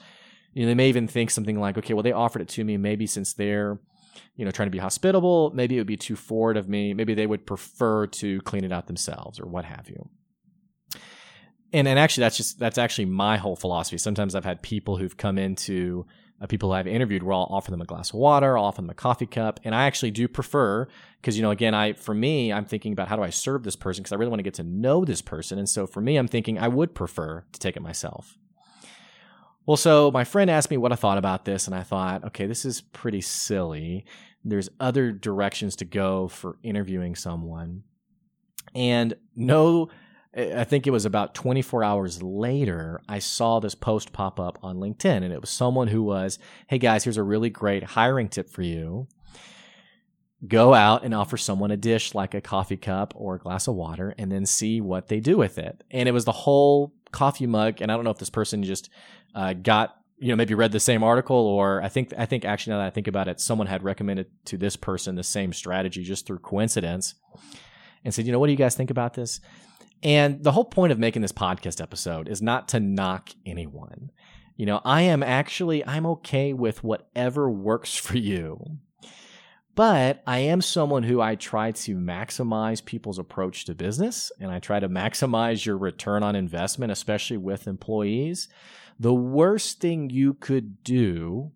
You 0.54 0.62
know, 0.62 0.68
they 0.68 0.76
may 0.76 0.88
even 0.88 1.10
think 1.10 1.32
something 1.32 1.60
like, 1.60 1.78
okay, 1.80 1.94
well, 1.94 2.04
they 2.04 2.14
offered 2.14 2.44
it 2.44 2.48
to 2.50 2.64
me. 2.64 2.78
Maybe 2.78 3.08
since 3.08 3.34
they're, 3.34 3.78
you 4.36 4.46
know, 4.46 4.52
trying 4.52 4.68
to 4.68 4.72
be 4.72 4.78
hospitable. 4.78 5.52
Maybe 5.54 5.76
it 5.76 5.80
would 5.80 5.88
be 5.88 5.98
too 5.98 6.16
forward 6.16 6.58
of 6.58 6.68
me. 6.70 6.94
Maybe 6.94 7.14
they 7.14 7.28
would 7.28 7.46
prefer 7.46 8.08
to 8.08 8.42
clean 8.42 8.64
it 8.64 8.72
out 8.72 8.88
themselves 8.88 9.40
or 9.40 9.46
what 9.46 9.66
have 9.66 9.90
you. 9.90 10.10
And 11.74 11.88
and 11.88 12.00
actually, 12.00 12.22
that's 12.22 12.38
just 12.38 12.60
that's 12.60 12.78
actually 12.78 13.06
my 13.06 13.38
whole 13.38 13.56
philosophy. 13.56 13.98
Sometimes 13.98 14.36
I've 14.36 14.46
had 14.46 14.62
people 14.62 14.98
who've 14.98 15.18
come 15.18 15.38
into 15.38 16.06
uh, 16.42 16.48
people 16.48 16.72
I've 16.72 16.88
interviewed 16.88 17.24
where 17.24 17.34
I'll 17.34 17.48
offer 17.50 17.72
them 17.72 17.82
a 17.82 17.86
glass 17.86 18.10
of 18.10 18.16
water, 18.16 18.58
I'll 18.58 18.66
offer 18.66 18.82
them 18.82 18.90
a 18.90 18.94
coffee 18.94 19.26
cup, 19.26 19.60
and 19.64 19.74
I 19.74 19.84
actually 19.86 20.12
do 20.12 20.28
prefer 20.28 20.88
because 21.20 21.36
you 21.36 21.44
know 21.44 21.52
again 21.52 21.74
I 21.74 21.94
for 21.94 22.14
me 22.14 22.54
I'm 22.54 22.66
thinking 22.66 22.94
about 22.94 23.08
how 23.08 23.16
do 23.16 23.24
I 23.24 23.32
serve 23.32 23.64
this 23.64 23.76
person 23.76 24.04
because 24.04 24.14
I 24.14 24.16
really 24.16 24.30
want 24.30 24.40
to 24.40 24.44
get 24.44 24.54
to 24.56 24.64
know 24.64 25.04
this 25.04 25.22
person, 25.22 25.58
and 25.58 25.68
so 25.68 25.88
for 25.88 26.02
me 26.02 26.18
I'm 26.18 26.28
thinking 26.28 26.58
I 26.58 26.68
would 26.68 26.94
prefer 26.96 27.44
to 27.52 27.60
take 27.60 27.76
it 27.76 27.82
myself. 27.82 28.38
Well, 29.68 29.78
so 29.78 30.10
my 30.12 30.24
friend 30.24 30.50
asked 30.50 30.72
me 30.72 30.78
what 30.78 30.94
I 30.94 30.96
thought 30.96 31.18
about 31.18 31.44
this, 31.44 31.68
and 31.68 31.76
I 31.76 31.84
thought, 31.84 32.24
okay, 32.24 32.48
this 32.48 32.64
is 32.64 32.80
pretty 32.80 33.20
silly. 33.20 34.06
There's 34.46 34.70
other 34.80 35.12
directions 35.12 35.76
to 35.76 35.86
go 35.86 36.30
for 36.30 36.58
interviewing 36.64 37.16
someone. 37.16 37.84
And 38.74 39.14
no, 39.36 39.90
I 40.34 40.64
think 40.64 40.88
it 40.88 40.92
was 40.92 41.04
about 41.04 41.36
24 41.36 41.84
hours 41.84 42.24
later, 42.24 43.02
I 43.10 43.20
saw 43.20 43.60
this 43.60 43.76
post 43.76 44.14
pop 44.14 44.40
up 44.40 44.58
on 44.64 44.78
LinkedIn, 44.78 45.24
and 45.24 45.34
it 45.34 45.42
was 45.42 45.50
someone 45.50 45.90
who 45.90 46.02
was, 46.02 46.40
hey 46.68 46.78
guys, 46.78 47.04
here's 47.04 47.18
a 47.18 47.24
really 47.24 47.50
great 47.50 47.84
hiring 47.84 48.30
tip 48.30 48.50
for 48.50 48.62
you. 48.62 49.08
Go 50.48 50.74
out 50.76 51.04
and 51.04 51.14
offer 51.14 51.36
someone 51.36 51.72
a 51.72 51.78
dish 51.78 52.14
like 52.14 52.34
a 52.34 52.42
coffee 52.42 52.78
cup 52.78 53.14
or 53.18 53.36
a 53.36 53.40
glass 53.40 53.68
of 53.68 53.76
water, 53.76 54.16
and 54.18 54.32
then 54.32 54.46
see 54.46 54.80
what 54.80 55.10
they 55.10 55.20
do 55.20 55.36
with 55.36 55.58
it. 55.58 55.84
And 55.92 56.08
it 56.08 56.14
was 56.14 56.24
the 56.26 56.32
whole 56.32 56.94
coffee 57.18 57.48
mug, 57.48 57.82
and 57.82 57.92
I 57.92 57.96
don't 57.96 58.04
know 58.04 58.12
if 58.12 58.20
this 58.20 58.30
person 58.30 58.64
just 58.64 58.90
uh, 59.36 59.54
got 59.54 59.96
you 60.20 60.30
know 60.30 60.36
maybe 60.36 60.54
read 60.54 60.72
the 60.72 60.80
same 60.80 61.04
article 61.04 61.36
or 61.36 61.80
i 61.84 61.90
think 61.90 62.12
i 62.18 62.26
think 62.26 62.44
actually 62.44 62.72
now 62.72 62.80
that 62.80 62.88
i 62.88 62.90
think 62.90 63.08
about 63.08 63.28
it 63.28 63.40
someone 63.40 63.68
had 63.68 63.84
recommended 63.84 64.26
to 64.46 64.58
this 64.58 64.76
person 64.76 65.14
the 65.14 65.24
same 65.24 65.54
strategy 65.54 66.04
just 66.04 66.26
through 66.26 66.40
coincidence 66.40 67.14
and 68.04 68.14
said 68.14 68.26
you 68.26 68.32
know 68.32 68.40
what 68.40 68.48
do 68.48 68.54
you 68.54 68.58
guys 68.58 68.76
think 68.76 68.90
about 68.90 69.14
this? 69.14 69.40
And 70.04 70.44
the 70.44 70.52
whole 70.52 70.66
point 70.66 70.92
of 70.92 71.00
making 71.00 71.24
this 71.24 71.32
podcast 71.32 71.82
episode 71.82 72.30
is 72.30 72.42
not 72.42 72.68
to 72.70 72.80
knock 72.80 73.30
anyone. 73.46 74.12
You 74.56 74.66
know 74.66 74.82
i 74.84 75.04
am 75.04 75.22
actually 75.22 75.86
i'm 75.86 76.08
okay 76.08 76.52
with 76.52 76.84
whatever 76.84 77.48
works 77.48 77.96
for 77.96 78.18
you 78.18 78.80
but 79.78 80.24
I 80.26 80.40
am 80.40 80.62
someone 80.62 81.04
who 81.04 81.22
I 81.22 81.36
try 81.36 81.72
to 81.72 81.96
maximize 81.98 82.84
people's 82.84 83.20
approach 83.20 83.66
to 83.66 83.76
business 83.76 84.32
and 84.40 84.50
I 84.50 84.58
try 84.58 84.80
to 84.80 84.90
maximize 84.90 85.68
your 85.68 85.78
return 85.78 86.24
on 86.24 86.36
investment, 86.36 86.92
especially 86.92 87.38
with 87.38 87.68
employees. 87.68 88.50
The 89.00 89.14
worst 89.14 89.80
thing 89.80 90.10
you 90.10 90.34
could 90.34 90.84
do 90.84 91.52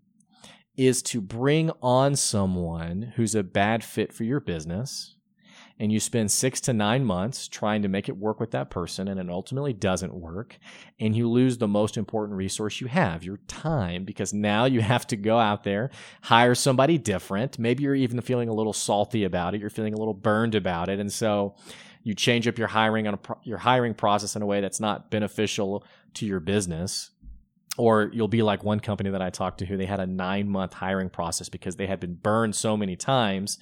is 0.77 1.01
to 1.01 1.19
bring 1.19 1.71
on 1.81 2.15
someone 2.15 3.13
who's 3.15 3.33
a 3.33 3.41
bad 3.41 3.83
fit 3.83 4.13
for 4.13 4.23
your 4.23 4.39
business 4.39 5.15
and 5.81 5.91
you 5.91 5.99
spend 5.99 6.31
six 6.31 6.61
to 6.61 6.73
nine 6.73 7.03
months 7.03 7.47
trying 7.47 7.81
to 7.81 7.87
make 7.87 8.07
it 8.07 8.15
work 8.15 8.39
with 8.39 8.51
that 8.51 8.69
person 8.69 9.07
and 9.07 9.19
it 9.19 9.29
ultimately 9.31 9.73
doesn't 9.73 10.13
work 10.13 10.59
and 10.99 11.15
you 11.15 11.27
lose 11.27 11.57
the 11.57 11.67
most 11.67 11.97
important 11.97 12.37
resource 12.37 12.79
you 12.79 12.85
have 12.85 13.23
your 13.23 13.37
time 13.47 14.05
because 14.05 14.31
now 14.31 14.65
you 14.65 14.79
have 14.93 15.07
to 15.07 15.15
go 15.15 15.39
out 15.39 15.63
there 15.63 15.89
hire 16.21 16.53
somebody 16.53 16.99
different. 16.99 17.57
Maybe 17.57 17.83
you're 17.83 17.95
even 17.95 18.21
feeling 18.21 18.47
a 18.47 18.53
little 18.53 18.73
salty 18.73 19.23
about 19.23 19.55
it. 19.55 19.59
You're 19.59 19.71
feeling 19.71 19.95
a 19.95 19.97
little 19.97 20.13
burned 20.13 20.53
about 20.53 20.87
it. 20.87 20.99
And 20.99 21.11
so 21.11 21.55
you 22.03 22.13
change 22.13 22.47
up 22.47 22.59
your 22.59 22.67
hiring 22.67 23.07
on 23.07 23.17
pro- 23.17 23.39
your 23.43 23.57
hiring 23.57 23.95
process 23.95 24.35
in 24.35 24.43
a 24.43 24.45
way 24.45 24.61
that's 24.61 24.79
not 24.79 25.09
beneficial 25.09 25.83
to 26.13 26.27
your 26.27 26.39
business. 26.39 27.09
Or 27.77 28.11
you'll 28.13 28.27
be 28.27 28.43
like 28.43 28.63
one 28.63 28.81
company 28.81 29.09
that 29.09 29.21
I 29.21 29.31
talked 29.31 29.57
to 29.59 29.65
who 29.65 29.77
they 29.77 29.85
had 29.87 29.99
a 29.99 30.05
nine 30.05 30.47
month 30.47 30.73
hiring 30.73 31.09
process 31.09 31.49
because 31.49 31.77
they 31.77 31.87
had 31.87 31.99
been 31.99 32.13
burned 32.13 32.55
so 32.55 32.77
many 32.77 32.95
times 32.95 33.57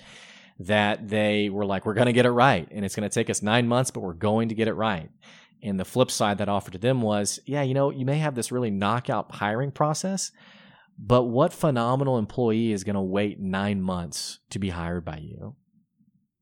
that 0.60 1.08
they 1.08 1.50
were 1.50 1.66
like, 1.66 1.86
we're 1.86 1.94
going 1.94 2.08
to 2.08 2.14
get 2.14 2.26
it 2.26 2.32
right. 2.32 2.68
And 2.72 2.84
it's 2.84 2.96
going 2.96 3.10
to 3.10 3.14
take 3.14 3.30
us 3.30 3.42
nine 3.42 3.68
months, 3.68 3.92
but 3.92 4.02
we're 4.02 4.14
going 4.14 4.50
to 4.50 4.56
get 4.56 4.68
it 4.68 4.74
right. 4.74 5.10
And 5.64 5.80
the 5.80 5.86
flip 5.86 6.12
side 6.12 6.38
that 6.38 6.50
offered 6.50 6.74
to 6.74 6.80
them 6.80 7.02
was, 7.02 7.40
yeah, 7.46 7.64
you 7.64 7.74
know, 7.74 7.90
you 7.90 8.06
may 8.06 8.18
have 8.18 8.36
this 8.36 8.52
really 8.52 8.70
knockout 8.70 9.36
hiring 9.36 9.72
process, 9.72 10.32
but 10.98 11.24
what 11.24 11.54
phenomenal 11.54 12.18
employee 12.18 12.72
is 12.72 12.84
going 12.84 12.96
to 12.96 13.02
wait 13.02 13.40
nine 13.40 13.82
months 13.82 14.40
to 14.52 14.60
be 14.60 14.70
hired 14.70 15.06
by 15.06 15.18
you? 15.18 15.56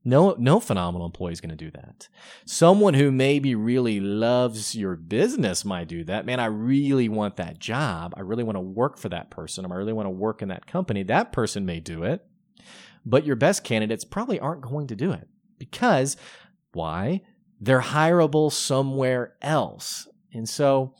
No, 0.04 0.34
no 0.38 0.58
phenomenal 0.58 1.06
employee 1.06 1.32
is 1.32 1.40
going 1.40 1.50
to 1.50 1.56
do 1.56 1.70
that. 1.72 2.08
Someone 2.46 2.94
who 2.94 3.10
maybe 3.10 3.54
really 3.54 4.00
loves 4.00 4.74
your 4.74 4.96
business 4.96 5.64
might 5.64 5.88
do 5.88 6.02
that. 6.04 6.24
Man, 6.24 6.40
I 6.40 6.46
really 6.46 7.08
want 7.08 7.36
that 7.36 7.58
job. 7.58 8.14
I 8.16 8.20
really 8.20 8.44
want 8.44 8.56
to 8.56 8.60
work 8.60 8.98
for 8.98 9.10
that 9.10 9.30
person. 9.30 9.66
I 9.66 9.74
really 9.74 9.92
want 9.92 10.06
to 10.06 10.10
work 10.10 10.40
in 10.40 10.48
that 10.48 10.66
company. 10.66 11.02
That 11.02 11.32
person 11.32 11.66
may 11.66 11.80
do 11.80 12.04
it, 12.04 12.24
but 13.08 13.24
your 13.24 13.36
best 13.36 13.64
candidates 13.64 14.04
probably 14.04 14.38
aren't 14.38 14.62
going 14.62 14.86
to 14.88 14.96
do 14.96 15.12
it 15.12 15.28
because 15.58 16.16
why? 16.72 17.22
they're 17.60 17.80
hireable 17.80 18.52
somewhere 18.52 19.34
else. 19.42 20.08
And 20.32 20.48
so, 20.48 20.94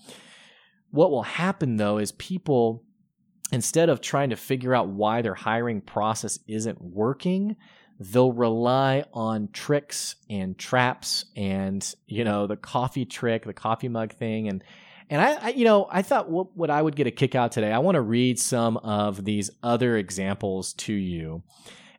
what 0.90 1.10
will 1.10 1.22
happen 1.22 1.76
though 1.76 1.98
is 1.98 2.12
people, 2.12 2.82
instead 3.52 3.88
of 3.88 4.00
trying 4.00 4.30
to 4.30 4.36
figure 4.36 4.74
out 4.74 4.88
why 4.88 5.22
their 5.22 5.34
hiring 5.34 5.80
process 5.80 6.38
isn't 6.48 6.80
working, 6.80 7.56
they'll 8.00 8.32
rely 8.32 9.04
on 9.12 9.48
tricks 9.52 10.16
and 10.30 10.56
traps 10.56 11.26
and 11.36 11.94
you 12.06 12.24
know 12.24 12.46
the 12.46 12.56
coffee 12.56 13.04
trick 13.04 13.44
the 13.44 13.52
coffee 13.52 13.88
mug 13.88 14.12
thing 14.12 14.46
and 14.46 14.62
and 15.10 15.20
I, 15.20 15.46
I 15.46 15.48
you 15.48 15.64
know 15.64 15.88
i 15.90 16.02
thought 16.02 16.30
what, 16.30 16.56
what 16.56 16.70
i 16.70 16.80
would 16.80 16.94
get 16.94 17.08
a 17.08 17.10
kick 17.10 17.34
out 17.34 17.50
today 17.50 17.72
i 17.72 17.78
want 17.80 17.96
to 17.96 18.00
read 18.00 18.38
some 18.38 18.76
of 18.76 19.24
these 19.24 19.50
other 19.64 19.96
examples 19.96 20.74
to 20.74 20.92
you 20.92 21.42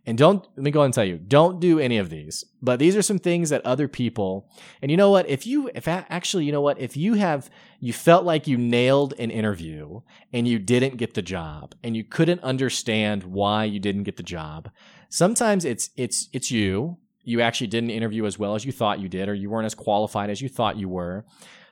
and 0.05 0.17
don't 0.17 0.47
let 0.55 0.63
me 0.63 0.71
go 0.71 0.81
and 0.81 0.93
tell 0.93 1.03
you 1.03 1.17
don't 1.17 1.59
do 1.59 1.79
any 1.79 1.97
of 1.97 2.09
these 2.09 2.43
but 2.61 2.79
these 2.79 2.95
are 2.95 3.01
some 3.01 3.19
things 3.19 3.49
that 3.49 3.65
other 3.65 3.87
people 3.87 4.49
and 4.81 4.89
you 4.89 4.97
know 4.97 5.11
what 5.11 5.29
if 5.29 5.45
you 5.45 5.69
if 5.75 5.87
actually 5.87 6.45
you 6.45 6.51
know 6.51 6.61
what 6.61 6.79
if 6.79 6.97
you 6.97 7.13
have 7.13 7.49
you 7.79 7.93
felt 7.93 8.25
like 8.25 8.47
you 8.47 8.57
nailed 8.57 9.13
an 9.19 9.31
interview 9.31 10.01
and 10.33 10.47
you 10.47 10.57
didn't 10.59 10.97
get 10.97 11.13
the 11.13 11.21
job 11.21 11.75
and 11.83 11.95
you 11.95 12.03
couldn't 12.03 12.41
understand 12.41 13.23
why 13.23 13.63
you 13.63 13.79
didn't 13.79 14.03
get 14.03 14.17
the 14.17 14.23
job 14.23 14.69
Sometimes 15.09 15.65
it's 15.65 15.89
it's 15.97 16.29
it's 16.31 16.51
you. 16.51 16.97
You 17.23 17.41
actually 17.41 17.67
didn't 17.67 17.89
interview 17.89 18.25
as 18.25 18.39
well 18.39 18.55
as 18.55 18.63
you 18.63 18.71
thought 18.71 18.99
you 18.99 19.09
did, 19.09 19.27
or 19.27 19.33
you 19.33 19.49
weren't 19.49 19.65
as 19.65 19.75
qualified 19.75 20.29
as 20.29 20.41
you 20.41 20.49
thought 20.49 20.77
you 20.77 20.87
were. 20.87 21.25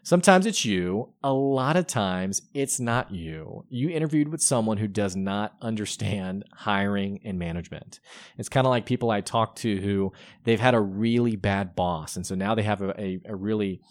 Sometimes 0.08 0.46
it's 0.46 0.64
you. 0.64 1.10
A 1.22 1.34
lot 1.34 1.76
of 1.76 1.86
times 1.86 2.44
it's 2.54 2.80
not 2.80 3.12
you. 3.12 3.66
You 3.68 3.90
interviewed 3.90 4.30
with 4.30 4.42
someone 4.42 4.78
who 4.78 4.88
does 4.88 5.18
not 5.18 5.58
understand 5.62 6.46
hiring 6.54 7.20
and 7.26 7.38
management. 7.38 8.00
It's 8.38 8.48
kind 8.48 8.66
of 8.66 8.72
like 8.72 8.86
people 8.86 9.12
I 9.12 9.20
talk 9.20 9.58
to 9.58 9.82
who 9.82 10.14
they've 10.46 10.62
had 10.62 10.76
a 10.76 10.80
really 10.80 11.36
bad 11.36 11.76
boss. 11.76 12.16
And 12.16 12.26
so 12.26 12.36
now 12.36 12.56
they 12.56 12.64
have 12.64 12.82
a, 12.82 12.98
a, 12.98 13.20
a 13.26 13.36
really 13.36 13.82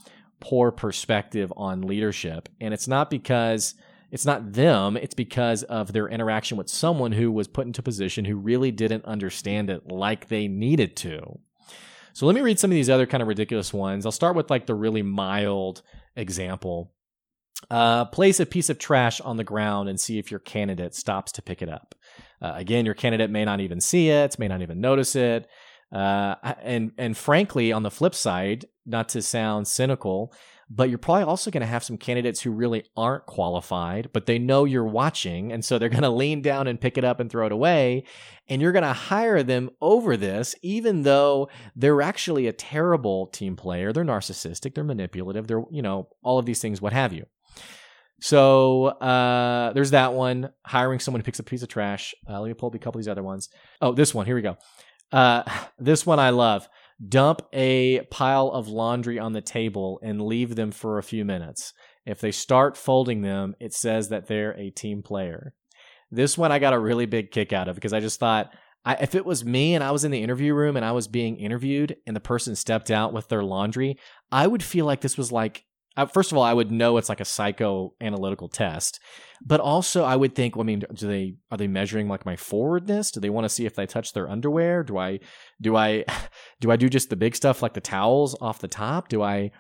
poor 0.41 0.73
perspective 0.73 1.53
on 1.55 1.83
leadership. 1.83 2.49
And 2.63 2.73
it's 2.73 2.89
not 2.89 3.11
because 3.11 3.75
it's 4.11 4.25
not 4.25 4.55
them, 4.55 4.97
it's 4.97 5.13
because 5.13 5.65
of 5.65 5.93
their 5.93 6.09
interaction 6.09 6.57
with 6.57 6.71
someone 6.71 7.13
who 7.13 7.31
was 7.31 7.47
put 7.47 7.67
into 7.67 7.83
position 7.83 8.25
who 8.25 8.37
really 8.37 8.71
didn't 8.71 9.05
understand 9.05 9.69
it 9.69 9.87
like 9.89 10.29
they 10.29 10.49
needed 10.49 10.97
to. 10.97 11.41
So 12.15 12.25
let 12.25 12.35
me 12.35 12.41
read 12.41 12.59
some 12.59 12.71
of 12.71 12.75
these 12.75 12.89
other 12.89 13.05
kind 13.05 13.21
of 13.21 13.29
ridiculous 13.29 13.75
ones. 13.75 14.07
I'll 14.07 14.13
start 14.13 14.35
with 14.35 14.49
like 14.49 14.65
the 14.65 14.75
really 14.75 15.03
mild 15.03 15.83
example. 16.17 16.93
Uh, 17.71 18.05
place 18.05 18.39
a 18.39 18.47
piece 18.47 18.69
of 18.69 18.79
trash 18.79 19.21
on 19.21 19.37
the 19.37 19.45
ground 19.45 19.89
and 19.89 19.99
see 19.99 20.19
if 20.19 20.31
your 20.31 20.41
candidate 20.41 20.95
stops 20.95 21.33
to 21.33 21.43
pick 21.43 21.63
it 21.63 21.69
up. 21.69 21.95
Uh, 22.41 22.53
again, 22.55 22.85
your 22.85 22.95
candidate 22.95 23.31
may 23.31 23.45
not 23.45 23.61
even 23.61 23.81
see 23.81 24.11
it, 24.11 24.39
may 24.39 24.49
not 24.49 24.63
even 24.63 24.81
notice 24.81 25.17
it. 25.17 25.49
Uh, 25.93 26.35
and 26.63 26.93
and 26.99 27.17
frankly, 27.17 27.73
on 27.73 27.83
the 27.83 27.91
flip 27.91 28.15
side, 28.15 28.67
not 28.85 29.09
to 29.09 29.23
sound 29.23 29.67
cynical, 29.67 30.35
but 30.69 30.89
you're 30.89 30.99
probably 30.99 31.25
also 31.25 31.51
going 31.51 31.61
to 31.61 31.67
have 31.67 31.85
some 31.85 31.97
candidates 31.97 32.41
who 32.41 32.51
really 32.51 32.85
aren't 32.97 33.27
qualified, 33.27 34.11
but 34.13 34.27
they 34.27 34.39
know 34.39 34.65
you're 34.65 34.85
watching. 34.85 35.53
And 35.53 35.65
so 35.65 35.79
they're 35.79 35.89
going 35.89 36.03
to 36.03 36.11
lean 36.11 36.43
down 36.43 36.67
and 36.67 36.81
pick 36.81 36.99
it 36.99 37.05
up 37.05 37.21
and 37.21 37.31
throw 37.31 37.47
it 37.47 37.53
away. 37.53 38.05
And 38.49 38.61
you're 38.61 38.73
going 38.73 38.83
to 38.83 38.93
hire 38.93 39.43
them 39.43 39.71
over 39.81 40.17
this, 40.17 40.55
even 40.63 41.03
though 41.03 41.49
they're 41.77 42.03
actually 42.03 42.47
a 42.47 42.53
terrible 42.53 43.29
team 43.29 43.55
player. 43.55 43.93
They're 43.93 44.05
narcissistic, 44.05 44.75
they're 44.75 44.85
manipulative, 44.85 45.47
they're, 45.47 45.65
you 45.71 45.83
know, 45.83 46.09
all 46.23 46.39
of 46.39 46.47
these 46.47 46.61
things, 46.61 46.81
what 46.81 46.93
have 46.93 47.13
you. 47.13 47.27
So 48.21 48.87
uh, 48.87 49.73
there's 49.73 49.91
that 49.91 50.15
one. 50.15 50.51
Hiring 50.65 51.01
someone 51.01 51.21
who 51.21 51.25
picks 51.25 51.39
a 51.39 51.45
piece 51.45 51.63
of 51.63 51.69
trash. 51.69 52.15
Uh, 52.29 52.41
let 52.41 52.49
me 52.49 52.55
pull 52.55 52.69
up 52.69 52.75
a 52.75 52.79
couple 52.79 52.99
of 52.99 53.05
these 53.05 53.11
other 53.11 53.23
ones. 53.23 53.51
Oh, 53.81 53.93
this 53.93 54.15
one. 54.15 54.27
Here 54.27 54.35
we 54.35 54.43
go. 54.43 54.57
Uh, 55.13 55.43
this 55.79 56.05
one 56.05 56.19
I 56.19 56.31
love 56.31 56.69
dump 57.07 57.43
a 57.53 58.01
pile 58.11 58.49
of 58.49 58.69
laundry 58.69 59.19
on 59.19 59.33
the 59.33 59.41
table 59.41 60.01
and 60.03 60.23
leave 60.23 60.55
them 60.55 60.71
for 60.71 60.99
a 60.99 61.03
few 61.03 61.25
minutes. 61.25 61.73
If 62.05 62.21
they 62.21 62.33
start 62.33 62.77
folding 62.77 63.23
them, 63.23 63.55
it 63.61 63.75
says 63.75 64.09
that 64.09 64.27
they're 64.27 64.53
a 64.53 64.71
team 64.71 65.03
player. 65.03 65.53
This 66.11 66.39
one 66.39 66.53
I 66.53 66.59
got 66.59 66.73
a 66.73 66.79
really 66.79 67.07
big 67.07 67.31
kick 67.31 67.53
out 67.53 67.69
of 67.69 67.75
because 67.75 67.93
I 67.93 68.01
just 68.01 68.21
thought 68.21 68.53
I, 68.85 68.95
if 68.95 69.17
it 69.17 69.27
was 69.27 69.45
me 69.45 69.75
and 69.75 69.83
I 69.83 69.91
was 69.91 70.05
in 70.05 70.13
the 70.13 70.23
interview 70.23 70.55
room 70.55 70.77
and 70.77 70.85
I 70.85 70.93
was 70.93 71.09
being 71.09 71.37
interviewed 71.37 71.97
and 72.07 72.15
the 72.15 72.21
person 72.21 72.55
stepped 72.55 72.91
out 72.91 73.13
with 73.13 73.29
their 73.29 73.43
laundry, 73.43 73.99
I 74.31 74.47
would 74.47 74.63
feel 74.63 74.87
like 74.87 75.01
this 75.01 75.19
was 75.19 75.33
like 75.33 75.65
first 76.05 76.31
of 76.31 76.39
all, 76.39 76.45
I 76.45 76.53
would 76.53 76.71
know 76.71 76.99
it's 76.99 77.09
like 77.09 77.21
a 77.21 77.25
psychoanalytical 77.25 78.53
test, 78.53 79.01
but 79.45 79.61
also 79.61 80.05
I 80.05 80.17
would 80.17 80.35
think, 80.35 80.57
well, 80.57 80.65
I 80.65 80.67
mean, 80.67 80.83
do 80.95 81.07
they 81.07 81.37
are 81.51 81.59
they 81.59 81.67
measuring 81.67 82.09
like 82.09 82.27
my 82.27 82.37
forwardness? 82.37 83.11
Do 83.11 83.21
they 83.21 83.31
want 83.31 83.45
to 83.45 83.49
see 83.49 83.67
if 83.67 83.75
they 83.75 83.87
touch 83.87 84.13
their 84.13 84.29
underwear? 84.29 84.83
Do 84.83 84.99
I 84.99 85.21
do 85.61 85.77
I 85.77 86.05
do 86.61 86.71
I 86.71 86.77
do 86.77 86.89
just 86.89 87.11
the 87.11 87.17
big 87.17 87.35
stuff 87.35 87.63
like 87.63 87.75
the 87.75 87.81
towels 87.81 88.37
off 88.41 88.59
the 88.59 88.69
top? 88.69 89.09
Do 89.09 89.23
I, 89.23 89.51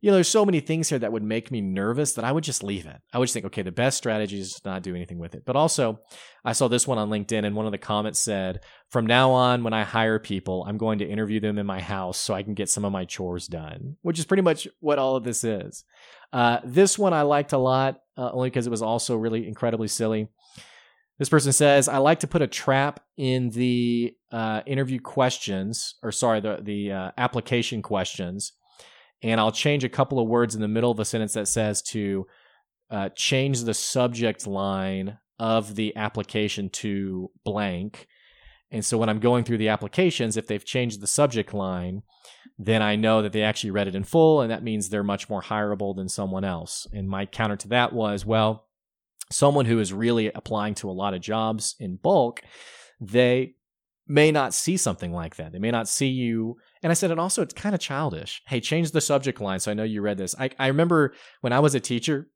you 0.00 0.10
know, 0.10 0.14
there's 0.14 0.28
so 0.28 0.44
many 0.44 0.60
things 0.60 0.88
here 0.88 0.98
that 0.98 1.12
would 1.12 1.22
make 1.22 1.50
me 1.50 1.60
nervous 1.60 2.14
that 2.14 2.24
I 2.24 2.32
would 2.32 2.44
just 2.44 2.62
leave 2.62 2.86
it. 2.86 2.96
I 3.12 3.18
would 3.18 3.26
just 3.26 3.34
think, 3.34 3.46
okay, 3.46 3.62
the 3.62 3.72
best 3.72 3.96
strategy 3.96 4.38
is 4.38 4.60
not 4.64 4.82
do 4.82 4.94
anything 4.94 5.18
with 5.18 5.34
it. 5.34 5.44
But 5.46 5.56
also, 5.56 6.00
I 6.46 6.52
saw 6.52 6.68
this 6.68 6.86
one 6.86 6.96
on 6.96 7.10
LinkedIn, 7.10 7.44
and 7.44 7.56
one 7.56 7.66
of 7.66 7.72
the 7.72 7.78
comments 7.78 8.20
said, 8.20 8.60
from 8.88 9.04
now 9.04 9.32
on, 9.32 9.64
when 9.64 9.72
I 9.72 9.82
hire 9.82 10.20
people, 10.20 10.64
I'm 10.64 10.78
going 10.78 11.00
to 11.00 11.04
interview 11.04 11.40
them 11.40 11.58
in 11.58 11.66
my 11.66 11.80
house 11.80 12.18
so 12.18 12.34
I 12.34 12.44
can 12.44 12.54
get 12.54 12.70
some 12.70 12.84
of 12.84 12.92
my 12.92 13.04
chores 13.04 13.48
done, 13.48 13.96
which 14.02 14.20
is 14.20 14.24
pretty 14.24 14.44
much 14.44 14.68
what 14.78 15.00
all 15.00 15.16
of 15.16 15.24
this 15.24 15.42
is. 15.42 15.82
Uh, 16.32 16.60
this 16.64 16.96
one 16.96 17.12
I 17.12 17.22
liked 17.22 17.52
a 17.52 17.58
lot, 17.58 18.00
uh, 18.16 18.30
only 18.30 18.48
because 18.48 18.64
it 18.64 18.70
was 18.70 18.80
also 18.80 19.16
really 19.16 19.48
incredibly 19.48 19.88
silly. 19.88 20.28
This 21.18 21.28
person 21.28 21.50
says, 21.50 21.88
I 21.88 21.98
like 21.98 22.20
to 22.20 22.28
put 22.28 22.42
a 22.42 22.46
trap 22.46 23.00
in 23.16 23.50
the 23.50 24.14
uh, 24.30 24.62
interview 24.66 25.00
questions, 25.00 25.96
or 26.00 26.12
sorry, 26.12 26.40
the, 26.40 26.60
the 26.62 26.92
uh, 26.92 27.10
application 27.18 27.82
questions, 27.82 28.52
and 29.20 29.40
I'll 29.40 29.50
change 29.50 29.82
a 29.82 29.88
couple 29.88 30.20
of 30.20 30.28
words 30.28 30.54
in 30.54 30.60
the 30.60 30.68
middle 30.68 30.92
of 30.92 31.00
a 31.00 31.04
sentence 31.04 31.32
that 31.32 31.48
says 31.48 31.82
to 31.82 32.28
uh, 32.88 33.08
change 33.16 33.62
the 33.64 33.74
subject 33.74 34.46
line 34.46 35.18
of 35.38 35.74
the 35.74 35.96
application 35.96 36.70
to 36.70 37.30
blank. 37.44 38.06
And 38.70 38.84
so 38.84 38.98
when 38.98 39.08
I'm 39.08 39.20
going 39.20 39.44
through 39.44 39.58
the 39.58 39.68
applications, 39.68 40.36
if 40.36 40.46
they've 40.46 40.64
changed 40.64 41.00
the 41.00 41.06
subject 41.06 41.54
line, 41.54 42.02
then 42.58 42.82
I 42.82 42.96
know 42.96 43.22
that 43.22 43.32
they 43.32 43.42
actually 43.42 43.70
read 43.70 43.88
it 43.88 43.94
in 43.94 44.02
full, 44.04 44.40
and 44.40 44.50
that 44.50 44.62
means 44.62 44.88
they're 44.88 45.04
much 45.04 45.28
more 45.28 45.42
hireable 45.42 45.94
than 45.94 46.08
someone 46.08 46.44
else. 46.44 46.86
And 46.92 47.08
my 47.08 47.26
counter 47.26 47.56
to 47.56 47.68
that 47.68 47.92
was, 47.92 48.24
well, 48.24 48.66
someone 49.30 49.66
who 49.66 49.78
is 49.78 49.92
really 49.92 50.32
applying 50.32 50.74
to 50.76 50.90
a 50.90 50.92
lot 50.92 51.14
of 51.14 51.20
jobs 51.20 51.76
in 51.78 51.96
bulk, 51.96 52.40
they 53.00 53.54
may 54.08 54.30
not 54.30 54.54
see 54.54 54.76
something 54.76 55.12
like 55.12 55.36
that. 55.36 55.52
They 55.52 55.58
may 55.58 55.70
not 55.70 55.88
see 55.88 56.08
you. 56.08 56.56
And 56.82 56.90
I 56.90 56.94
said, 56.94 57.10
and 57.10 57.20
also 57.20 57.42
it's 57.42 57.54
kind 57.54 57.74
of 57.74 57.80
childish. 57.80 58.40
Hey, 58.46 58.60
change 58.60 58.92
the 58.92 59.00
subject 59.00 59.40
line. 59.40 59.58
So 59.58 59.70
I 59.70 59.74
know 59.74 59.82
you 59.82 60.00
read 60.00 60.18
this. 60.18 60.34
I, 60.38 60.50
I 60.58 60.68
remember 60.68 61.14
when 61.40 61.52
I 61.52 61.60
was 61.60 61.74
a 61.74 61.80
teacher, 61.80 62.28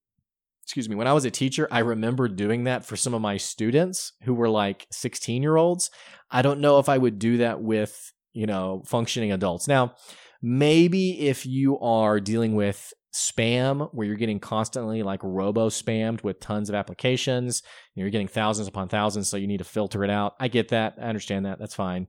excuse 0.71 0.89
me, 0.89 0.95
when 0.95 1.09
I 1.09 1.13
was 1.13 1.25
a 1.25 1.33
teacher, 1.33 1.67
I 1.73 1.81
remember 1.81 2.29
doing 2.29 2.63
that 2.65 2.85
for 2.85 2.95
some 2.95 3.13
of 3.13 3.21
my 3.21 3.39
students 3.39 4.13
who 4.23 4.33
were 4.33 4.49
like 4.49 4.87
16 4.93 5.43
year 5.43 5.57
olds. 5.57 5.91
I 6.31 6.43
don't 6.43 6.61
know 6.61 6.79
if 6.79 6.89
I 6.89 6.97
would 6.97 7.19
do 7.19 7.39
that 7.39 7.61
with, 7.61 8.13
you 8.35 8.47
know, 8.47 8.85
functioning 8.87 9.33
adults. 9.33 9.67
Now, 9.67 9.97
maybe 10.41 11.27
if 11.27 11.45
you 11.45 11.77
are 11.81 12.21
dealing 12.21 12.55
with 12.55 12.93
spam 13.13 13.93
where 13.93 14.07
you're 14.07 14.15
getting 14.15 14.39
constantly 14.39 15.03
like 15.03 15.19
robo 15.25 15.69
spammed 15.69 16.23
with 16.23 16.39
tons 16.39 16.69
of 16.69 16.77
applications 16.77 17.65
you're 17.97 18.09
getting 18.09 18.29
thousands 18.29 18.69
upon 18.69 18.87
thousands 18.89 19.29
so 19.29 19.37
you 19.37 19.49
need 19.49 19.59
to 19.59 19.65
filter 19.65 20.05
it 20.05 20.11
out 20.11 20.35
i 20.39 20.47
get 20.47 20.69
that 20.69 20.95
i 20.97 21.07
understand 21.07 21.45
that 21.45 21.59
that's 21.59 21.75
fine 21.75 22.07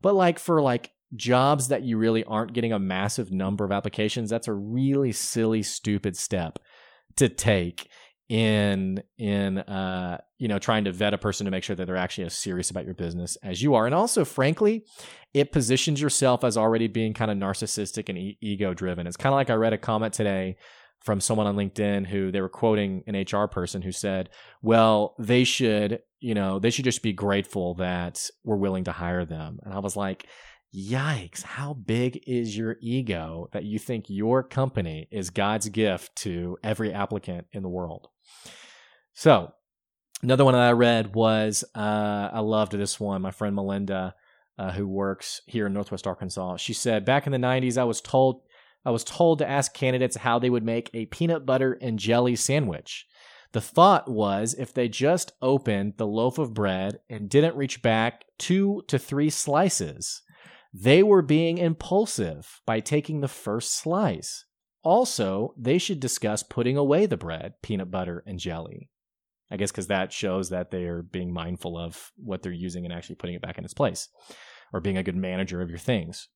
but 0.00 0.14
like 0.14 0.38
for 0.38 0.62
like 0.62 0.90
jobs 1.14 1.68
that 1.68 1.82
you 1.82 1.98
really 1.98 2.24
aren't 2.24 2.54
getting 2.54 2.72
a 2.72 2.78
massive 2.78 3.30
number 3.30 3.62
of 3.62 3.70
applications 3.70 4.30
that's 4.30 4.48
a 4.48 4.52
really 4.54 5.12
silly 5.12 5.62
stupid 5.62 6.16
step 6.16 6.58
to 7.18 7.28
take 7.28 7.88
in 8.28 9.02
in 9.16 9.56
uh 9.56 10.18
you 10.38 10.48
know 10.48 10.58
trying 10.58 10.84
to 10.84 10.92
vet 10.92 11.14
a 11.14 11.18
person 11.18 11.46
to 11.46 11.50
make 11.50 11.64
sure 11.64 11.74
that 11.74 11.86
they're 11.86 11.96
actually 11.96 12.24
as 12.24 12.36
serious 12.36 12.70
about 12.70 12.84
your 12.84 12.94
business 12.94 13.36
as 13.42 13.62
you 13.62 13.74
are. 13.74 13.86
And 13.86 13.94
also 13.94 14.24
frankly 14.24 14.84
it 15.32 15.50
positions 15.50 16.00
yourself 16.00 16.44
as 16.44 16.56
already 16.56 16.88
being 16.88 17.14
kind 17.14 17.30
of 17.30 17.38
narcissistic 17.38 18.08
and 18.10 18.18
e- 18.18 18.38
ego 18.42 18.74
driven 18.74 19.06
it's 19.06 19.16
kind 19.16 19.32
of 19.32 19.36
like 19.36 19.48
i 19.48 19.54
read 19.54 19.72
a 19.72 19.78
comment 19.78 20.12
today 20.12 20.56
from 21.00 21.20
someone 21.20 21.46
on 21.46 21.56
linkedin 21.56 22.06
who 22.06 22.30
they 22.30 22.42
were 22.42 22.48
quoting 22.50 23.02
an 23.06 23.24
hr 23.32 23.46
person 23.46 23.80
who 23.80 23.92
said 23.92 24.28
well 24.60 25.14
they 25.18 25.44
should 25.44 26.00
you 26.20 26.34
know 26.34 26.58
they 26.58 26.70
should 26.70 26.84
just 26.84 27.02
be 27.02 27.12
grateful 27.12 27.74
that 27.74 28.28
we're 28.44 28.56
willing 28.56 28.84
to 28.84 28.92
hire 28.92 29.24
them. 29.24 29.58
And 29.62 29.72
i 29.72 29.78
was 29.78 29.96
like 29.96 30.26
Yikes, 30.74 31.42
how 31.42 31.72
big 31.72 32.22
is 32.26 32.56
your 32.56 32.76
ego 32.80 33.48
that 33.52 33.64
you 33.64 33.78
think 33.78 34.06
your 34.08 34.42
company 34.42 35.08
is 35.10 35.30
God's 35.30 35.70
gift 35.70 36.14
to 36.16 36.58
every 36.62 36.92
applicant 36.92 37.46
in 37.52 37.62
the 37.62 37.70
world? 37.70 38.08
So, 39.14 39.52
another 40.22 40.44
one 40.44 40.52
that 40.52 40.60
I 40.60 40.72
read 40.72 41.14
was 41.14 41.64
uh, 41.74 42.28
I 42.32 42.40
loved 42.40 42.72
this 42.72 43.00
one. 43.00 43.22
My 43.22 43.30
friend 43.30 43.56
Melinda, 43.56 44.14
uh, 44.58 44.72
who 44.72 44.86
works 44.86 45.40
here 45.46 45.66
in 45.66 45.72
Northwest 45.72 46.06
Arkansas, 46.06 46.58
she 46.58 46.74
said, 46.74 47.06
Back 47.06 47.26
in 47.26 47.32
the 47.32 47.38
90s, 47.38 47.78
I 47.78 47.84
was 47.84 48.00
told. 48.00 48.42
I 48.84 48.90
was 48.90 49.04
told 49.04 49.40
to 49.40 49.48
ask 49.48 49.74
candidates 49.74 50.16
how 50.16 50.38
they 50.38 50.48
would 50.48 50.64
make 50.64 50.88
a 50.94 51.06
peanut 51.06 51.44
butter 51.44 51.76
and 51.82 51.98
jelly 51.98 52.36
sandwich. 52.36 53.06
The 53.52 53.60
thought 53.60 54.08
was 54.08 54.54
if 54.54 54.72
they 54.72 54.88
just 54.88 55.32
opened 55.42 55.94
the 55.96 56.06
loaf 56.06 56.38
of 56.38 56.54
bread 56.54 57.00
and 57.08 57.28
didn't 57.28 57.56
reach 57.56 57.82
back 57.82 58.24
two 58.38 58.82
to 58.88 58.98
three 58.98 59.30
slices, 59.30 60.22
They 60.72 61.02
were 61.02 61.22
being 61.22 61.58
impulsive 61.58 62.60
by 62.66 62.80
taking 62.80 63.20
the 63.20 63.28
first 63.28 63.74
slice. 63.74 64.44
Also, 64.82 65.54
they 65.56 65.78
should 65.78 66.00
discuss 66.00 66.42
putting 66.42 66.76
away 66.76 67.06
the 67.06 67.16
bread, 67.16 67.54
peanut 67.62 67.90
butter, 67.90 68.22
and 68.26 68.38
jelly. 68.38 68.90
I 69.50 69.56
guess 69.56 69.70
because 69.70 69.86
that 69.86 70.12
shows 70.12 70.50
that 70.50 70.70
they 70.70 70.84
are 70.84 71.02
being 71.02 71.32
mindful 71.32 71.78
of 71.78 72.12
what 72.16 72.42
they're 72.42 72.52
using 72.52 72.84
and 72.84 72.92
actually 72.92 73.16
putting 73.16 73.34
it 73.34 73.42
back 73.42 73.56
in 73.56 73.64
its 73.64 73.74
place 73.74 74.08
or 74.72 74.80
being 74.80 74.98
a 74.98 75.02
good 75.02 75.16
manager 75.16 75.62
of 75.62 75.70
your 75.70 75.78
things. 75.78 76.28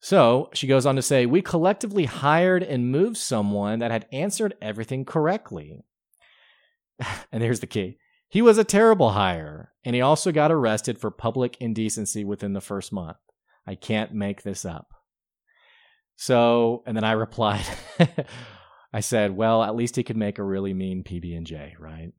So 0.00 0.50
she 0.54 0.66
goes 0.66 0.86
on 0.86 0.96
to 0.96 1.02
say, 1.02 1.26
We 1.26 1.42
collectively 1.42 2.06
hired 2.06 2.62
and 2.62 2.90
moved 2.90 3.16
someone 3.16 3.78
that 3.80 3.90
had 3.90 4.06
answered 4.12 4.54
everything 4.60 5.04
correctly. 5.04 5.84
and 7.32 7.42
here's 7.42 7.60
the 7.60 7.66
key 7.66 7.98
he 8.34 8.42
was 8.42 8.58
a 8.58 8.64
terrible 8.64 9.10
hire, 9.10 9.70
and 9.84 9.94
he 9.94 10.02
also 10.02 10.32
got 10.32 10.50
arrested 10.50 10.98
for 10.98 11.12
public 11.12 11.56
indecency 11.60 12.24
within 12.24 12.52
the 12.52 12.60
first 12.60 12.92
month. 12.92 13.16
I 13.64 13.76
can't 13.76 14.12
make 14.12 14.42
this 14.42 14.64
up. 14.64 14.92
So, 16.16 16.82
and 16.84 16.96
then 16.96 17.04
I 17.04 17.12
replied, 17.12 17.64
I 18.92 18.98
said, 18.98 19.36
well, 19.36 19.62
at 19.62 19.76
least 19.76 19.94
he 19.94 20.02
could 20.02 20.16
make 20.16 20.40
a 20.40 20.42
really 20.42 20.74
mean 20.74 21.04
PB 21.04 21.36
and 21.36 21.46
J, 21.46 21.76
right? 21.78 22.10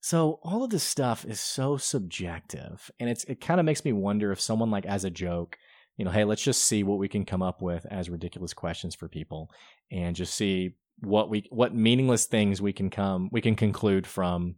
So 0.00 0.38
all 0.42 0.62
of 0.62 0.68
this 0.68 0.84
stuff 0.84 1.24
is 1.24 1.40
so 1.40 1.78
subjective, 1.78 2.90
and 3.00 3.08
it's 3.08 3.24
it 3.24 3.40
kind 3.40 3.60
of 3.60 3.64
makes 3.64 3.86
me 3.86 3.94
wonder 3.94 4.32
if 4.32 4.40
someone 4.42 4.70
like 4.70 4.84
as 4.84 5.04
a 5.04 5.10
joke, 5.10 5.56
you 5.96 6.04
know, 6.04 6.10
hey, 6.10 6.24
let's 6.24 6.44
just 6.44 6.62
see 6.62 6.82
what 6.82 6.98
we 6.98 7.08
can 7.08 7.24
come 7.24 7.40
up 7.40 7.62
with 7.62 7.86
as 7.90 8.10
ridiculous 8.10 8.52
questions 8.52 8.94
for 8.94 9.08
people, 9.08 9.50
and 9.90 10.14
just 10.14 10.34
see 10.34 10.74
what 11.00 11.28
we 11.28 11.46
what 11.50 11.74
meaningless 11.74 12.26
things 12.26 12.62
we 12.62 12.72
can 12.72 12.90
come 12.90 13.28
we 13.32 13.40
can 13.40 13.56
conclude 13.56 14.06
from 14.06 14.56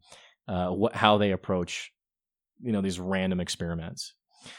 uh, 0.49 0.69
what 0.69 0.95
how 0.95 1.19
they 1.19 1.33
approach 1.33 1.93
you 2.61 2.73
know 2.73 2.81
these 2.81 3.01
random 3.01 3.41
experiments. 3.41 4.15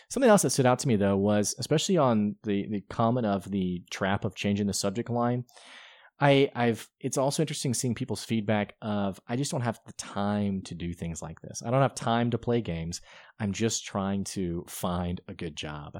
Something 0.09 0.29
else 0.29 0.41
that 0.41 0.49
stood 0.49 0.65
out 0.65 0.79
to 0.79 0.87
me 0.87 0.95
though 0.95 1.17
was 1.17 1.55
especially 1.59 1.97
on 1.97 2.35
the 2.43 2.67
the 2.69 2.81
comment 2.89 3.25
of 3.25 3.49
the 3.49 3.83
trap 3.89 4.25
of 4.25 4.35
changing 4.35 4.67
the 4.67 4.73
subject 4.73 5.09
line. 5.09 5.45
I 6.19 6.49
I've 6.55 6.89
it's 6.99 7.17
also 7.17 7.43
interesting 7.43 7.73
seeing 7.73 7.95
people's 7.95 8.23
feedback 8.23 8.73
of 8.81 9.19
I 9.27 9.35
just 9.35 9.51
don't 9.51 9.61
have 9.61 9.79
the 9.85 9.93
time 9.93 10.61
to 10.63 10.75
do 10.75 10.93
things 10.93 11.21
like 11.21 11.39
this. 11.41 11.61
I 11.65 11.69
don't 11.69 11.81
have 11.81 11.95
time 11.95 12.31
to 12.31 12.37
play 12.37 12.61
games. 12.61 13.01
I'm 13.39 13.53
just 13.53 13.85
trying 13.85 14.23
to 14.25 14.65
find 14.67 15.21
a 15.27 15.33
good 15.33 15.55
job. 15.55 15.99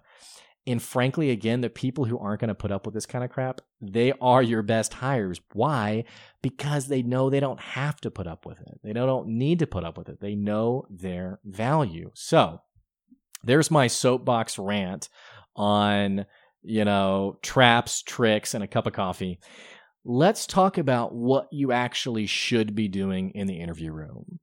And 0.68 0.84
frankly, 0.84 1.30
again, 1.32 1.62
the 1.62 1.70
people 1.70 2.04
who 2.04 2.20
aren't 2.20 2.42
going 2.42 2.50
to 2.50 2.56
put 2.56 2.74
up 2.74 2.86
with 2.86 2.94
this 2.94 3.06
kind 3.06 3.24
of 3.24 3.32
crap, 3.32 3.62
they 3.80 4.12
are 4.20 4.44
your 4.44 4.62
best 4.62 4.96
hires. 4.96 5.40
Why? 5.54 6.04
Because 6.42 6.88
they 6.88 7.02
know 7.02 7.30
they 7.30 7.40
don't 7.40 7.60
have 7.60 8.02
to 8.02 8.12
put 8.12 8.28
up 8.28 8.46
with 8.46 8.60
it. 8.60 8.82
They 8.84 8.92
don't 8.92 9.30
need 9.30 9.60
to 9.60 9.68
put 9.68 9.86
up 9.86 9.98
with 9.98 10.10
it. 10.10 10.20
They 10.20 10.36
know 10.36 10.86
their 10.90 11.40
value. 11.46 12.12
So 12.16 12.60
there's 13.46 13.72
my 13.72 13.88
soapbox 13.88 14.60
rant 14.60 15.08
on, 15.56 16.26
you 16.64 16.84
know, 16.84 17.40
traps, 17.42 18.02
tricks, 18.02 18.54
and 18.54 18.62
a 18.62 18.68
cup 18.68 18.88
of 18.88 18.94
coffee. 18.94 19.40
Let's 20.04 20.46
talk 20.46 20.78
about 20.78 21.16
what 21.16 21.48
you 21.52 21.72
actually 21.72 22.26
should 22.26 22.76
be 22.76 22.90
doing 22.90 23.32
in 23.32 23.48
the 23.48 23.60
interview 23.60 23.94
room 23.94 24.40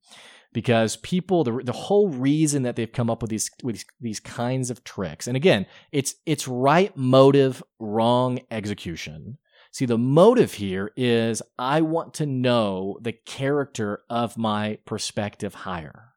because 0.55 0.97
people 0.97 1.45
the, 1.45 1.61
the 1.63 1.73
whole 1.73 2.09
reason 2.09 2.63
that 2.63 2.77
they've 2.77 2.93
come 2.93 3.11
up 3.11 3.21
with 3.21 3.31
these 3.31 3.51
with 3.63 3.85
these 4.01 4.21
kinds 4.21 4.71
of 4.71 4.83
tricks 4.85 5.27
and 5.27 5.37
again 5.37 5.67
it's 5.93 6.15
it's 6.25 6.49
right 6.49 6.97
motive 6.97 7.63
wrong 7.79 8.41
execution. 8.51 9.37
See 9.73 9.87
the 9.87 9.99
motive 9.99 10.55
here 10.55 10.93
is 10.97 11.43
i 11.59 11.83
want 11.83 12.15
to 12.15 12.27
know 12.27 12.97
the 13.03 13.13
character 13.13 14.03
of 14.09 14.39
my 14.39 14.79
prospective 14.87 15.55
hire. 15.55 16.15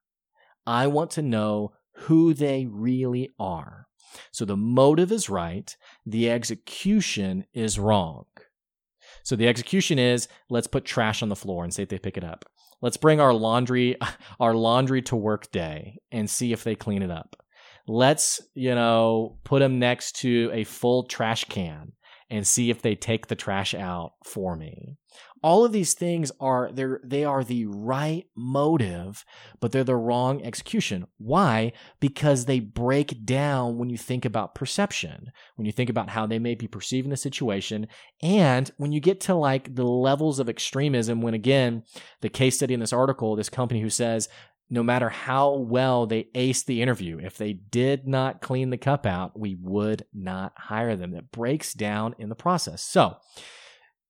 I 0.66 0.88
want 0.88 1.12
to 1.12 1.22
know 1.22 1.74
who 1.94 2.34
they 2.34 2.68
really 2.70 3.32
are. 3.40 3.88
So 4.32 4.46
the 4.46 4.56
motive 4.56 5.12
is 5.12 5.30
right 5.30 5.76
the 6.06 6.30
execution 6.30 7.46
is 7.54 7.80
wrong. 7.80 8.26
So 9.24 9.36
the 9.36 9.48
execution 9.48 9.98
is 9.98 10.28
let's 10.50 10.68
put 10.68 10.86
trash 10.86 11.24
on 11.24 11.30
the 11.30 11.36
floor 11.36 11.64
and 11.64 11.74
see 11.74 11.82
if 11.82 11.90
they 11.90 11.98
pick 11.98 12.18
it 12.18 12.24
up 12.24 12.46
Let's 12.82 12.98
bring 12.98 13.20
our 13.20 13.34
laundry 13.34 13.98
our 14.40 14.56
laundry 14.56 15.02
to 15.04 15.16
work 15.16 15.52
day 15.52 15.98
and 16.12 16.30
see 16.30 16.54
if 16.54 16.64
they 16.64 16.76
clean 16.76 17.04
it 17.04 17.12
up. 17.12 17.36
Let's, 17.88 18.42
you 18.54 18.76
know, 18.76 19.40
put 19.46 19.60
them 19.60 19.80
next 19.80 20.18
to 20.18 20.50
a 20.54 20.66
full 20.66 21.04
trash 21.04 21.46
can 21.46 21.94
and 22.30 22.46
see 22.46 22.70
if 22.70 22.82
they 22.82 22.96
take 22.96 23.28
the 23.28 23.36
trash 23.36 23.74
out 23.74 24.14
for 24.24 24.56
me. 24.56 24.98
All 25.44 25.64
of 25.64 25.72
these 25.72 25.94
things 25.94 26.32
are 26.40 26.72
they're 26.72 27.00
they 27.04 27.24
are 27.24 27.44
the 27.44 27.66
right 27.68 28.26
motive, 28.36 29.24
but 29.60 29.72
they're 29.72 29.84
the 29.84 29.96
wrong 29.96 30.44
execution. 30.44 31.08
Why? 31.18 31.74
Because 32.00 32.46
they 32.46 32.60
break 32.60 33.24
down 33.26 33.78
when 33.78 33.90
you 33.90 33.98
think 33.98 34.26
about 34.26 34.56
perception, 34.56 35.32
when 35.56 35.66
you 35.66 35.72
think 35.72 35.90
about 35.90 36.10
how 36.10 36.26
they 36.26 36.40
may 36.40 36.56
be 36.56 36.68
perceiving 36.68 37.12
the 37.12 37.18
situation, 37.18 37.88
and 38.22 38.70
when 38.78 38.92
you 38.92 39.00
get 39.00 39.22
to 39.22 39.36
like 39.36 39.76
the 39.76 39.86
levels 39.86 40.40
of 40.40 40.50
extremism 40.50 41.22
when 41.22 41.34
again, 41.34 41.84
the 42.22 42.30
case 42.30 42.58
study 42.58 42.74
in 42.74 42.80
this 42.80 42.94
article, 42.94 43.36
this 43.36 43.50
company 43.50 43.82
who 43.82 43.90
says 43.90 44.28
no 44.70 44.84
matter 44.84 45.10
how 45.10 45.54
well 45.56 46.06
they 46.06 46.26
aced 46.36 46.66
the 46.66 46.82
interview, 46.82 47.20
if 47.20 47.38
they 47.38 47.54
did 47.54 48.08
not 48.08 48.42
clean 48.42 48.70
the 48.70 48.78
cup 48.78 49.06
out, 49.06 49.40
we 49.40 49.56
would 49.62 50.06
not 50.14 50.54
hire 50.58 50.96
them. 50.96 51.12
That 51.12 51.32
breaks 51.32 51.74
down 51.74 52.16
in 52.20 52.30
the 52.30 52.36
process. 52.36 52.82
So, 52.82 53.18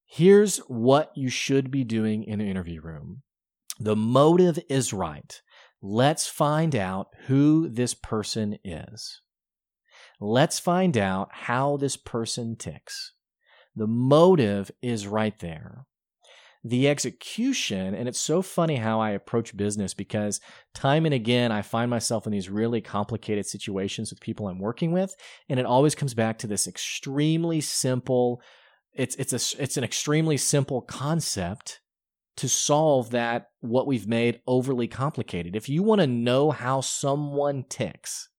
here's 0.06 0.58
what 0.68 1.12
you 1.16 1.30
should 1.30 1.70
be 1.70 1.84
doing 1.84 2.24
in 2.24 2.40
the 2.40 2.46
interview 2.50 2.82
room. 2.82 3.22
The 3.80 3.96
motive 3.96 4.58
is 4.70 4.94
right. 4.94 5.40
Let's 5.82 6.28
find 6.28 6.76
out 6.76 7.10
who 7.28 7.70
this 7.70 7.94
person 7.94 8.58
is. 8.64 9.22
Let's 10.20 10.58
find 10.58 10.98
out 10.98 11.30
how 11.32 11.78
this 11.78 11.96
person 11.96 12.56
ticks. 12.56 13.14
The 13.76 13.86
motive 13.86 14.72
is 14.82 15.06
right 15.06 15.38
there 15.38 15.86
the 16.64 16.88
execution 16.88 17.94
and 17.94 18.08
it's 18.08 18.20
so 18.20 18.42
funny 18.42 18.76
how 18.76 19.00
i 19.00 19.12
approach 19.12 19.56
business 19.56 19.94
because 19.94 20.40
time 20.74 21.06
and 21.06 21.14
again 21.14 21.52
i 21.52 21.62
find 21.62 21.90
myself 21.90 22.26
in 22.26 22.32
these 22.32 22.50
really 22.50 22.82
complicated 22.82 23.46
situations 23.46 24.12
with 24.12 24.20
people 24.20 24.48
i'm 24.48 24.60
working 24.60 24.92
with 24.92 25.16
and 25.50 25.60
it 25.60 25.66
always 25.66 25.96
comes 25.96 26.14
back 26.14 26.38
to 26.38 26.48
this 26.48 26.68
extremely 26.68 27.62
simple 27.62 28.42
it's 28.94 29.16
it's 29.16 29.34
a 29.34 29.62
it's 29.62 29.78
an 29.78 29.84
extremely 29.84 30.38
simple 30.38 30.82
concept 30.82 31.80
to 32.38 32.48
solve 32.48 33.12
that 33.12 33.48
what 33.62 33.88
we've 33.88 34.08
made 34.08 34.42
overly 34.46 34.88
complicated. 34.88 35.56
If 35.56 35.70
you 35.70 35.82
want 35.82 36.02
to 36.02 36.08
know 36.08 36.52
how 36.52 36.82
someone 36.82 37.66
ticks 37.68 38.30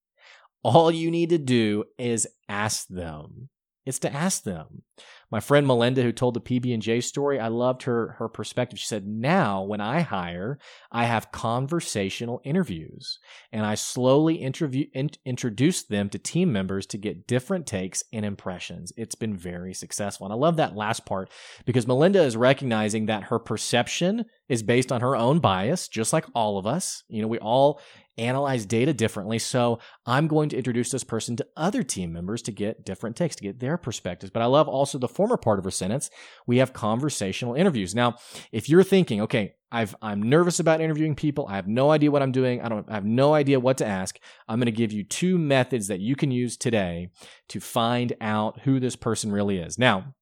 all 0.63 0.91
you 0.91 1.09
need 1.09 1.29
to 1.29 1.37
do 1.37 1.85
is 1.97 2.27
ask 2.47 2.87
them 2.87 3.49
it's 3.89 3.99
to 3.99 4.13
ask 4.13 4.43
them 4.43 4.83
my 5.31 5.39
friend 5.39 5.67
Melinda, 5.67 6.01
who 6.01 6.11
told 6.11 6.33
the 6.33 6.41
PB 6.41 6.73
and 6.73 6.81
J 6.81 7.01
story, 7.01 7.39
I 7.39 7.49
loved 7.49 7.83
her 7.83 8.15
her 8.17 8.27
perspective. 8.27 8.79
She 8.79 8.87
said, 8.87 9.05
"Now, 9.05 9.61
when 9.63 9.79
I 9.79 10.01
hire, 10.01 10.57
I 10.91 11.05
have 11.05 11.31
conversational 11.31 12.41
interviews, 12.43 13.19
and 13.51 13.65
I 13.65 13.75
slowly 13.75 14.35
interview 14.35 14.87
in, 14.93 15.11
introduce 15.25 15.83
them 15.83 16.09
to 16.09 16.19
team 16.19 16.51
members 16.51 16.87
to 16.87 16.97
get 16.97 17.27
different 17.27 17.67
takes 17.67 18.03
and 18.11 18.25
impressions. 18.25 18.91
It's 18.97 19.15
been 19.15 19.37
very 19.37 19.73
successful, 19.73 20.25
and 20.25 20.33
I 20.33 20.37
love 20.37 20.57
that 20.57 20.75
last 20.75 21.05
part 21.05 21.29
because 21.65 21.87
Melinda 21.87 22.23
is 22.23 22.35
recognizing 22.35 23.05
that 23.05 23.25
her 23.25 23.37
perception 23.37 24.25
is 24.47 24.63
based 24.63 24.91
on 24.91 25.01
her 25.01 25.15
own 25.15 25.39
bias, 25.39 25.87
just 25.87 26.11
like 26.11 26.25
all 26.33 26.57
of 26.57 26.65
us. 26.65 27.03
You 27.07 27.21
know, 27.21 27.27
we 27.27 27.37
all 27.37 27.79
analyze 28.19 28.65
data 28.65 28.93
differently. 28.93 29.39
So 29.39 29.79
I'm 30.05 30.27
going 30.27 30.49
to 30.49 30.57
introduce 30.57 30.91
this 30.91 31.03
person 31.03 31.35
to 31.37 31.47
other 31.55 31.83
team 31.83 32.13
members 32.13 32.41
to 32.43 32.51
get 32.51 32.85
different 32.85 33.15
takes, 33.15 33.35
to 33.37 33.43
get 33.43 33.59
their 33.59 33.77
perspectives. 33.77 34.31
But 34.31 34.41
I 34.41 34.45
love 34.45 34.67
also 34.67 34.97
the 34.97 35.07
former 35.07 35.37
part 35.37 35.59
of 35.59 35.65
her 35.65 35.71
sentence. 35.71 36.09
We 36.45 36.57
have 36.57 36.73
conversational 36.73 37.55
interviews. 37.55 37.95
Now, 37.95 38.15
if 38.51 38.69
you're 38.69 38.83
thinking, 38.83 39.21
okay, 39.21 39.55
I've, 39.71 39.95
I'm 40.01 40.23
nervous 40.23 40.59
about 40.59 40.81
interviewing 40.81 41.15
people. 41.15 41.45
I 41.47 41.55
have 41.55 41.67
no 41.67 41.91
idea 41.91 42.09
what 42.11 42.23
I'm 42.23 42.31
doing. 42.31 42.61
I 42.61 42.69
don't 42.69 42.89
I 42.89 42.95
have 42.95 43.05
no 43.05 43.33
idea 43.33 43.59
what 43.59 43.77
to 43.77 43.85
ask. 43.85 44.19
I'm 44.47 44.59
going 44.59 44.65
to 44.65 44.71
give 44.71 44.91
you 44.91 45.03
two 45.03 45.37
methods 45.37 45.87
that 45.87 45.99
you 45.99 46.15
can 46.15 46.31
use 46.31 46.57
today 46.57 47.09
to 47.49 47.59
find 47.59 48.13
out 48.19 48.61
who 48.61 48.79
this 48.79 48.95
person 48.95 49.31
really 49.31 49.59
is. 49.59 49.77
Now, 49.77 50.15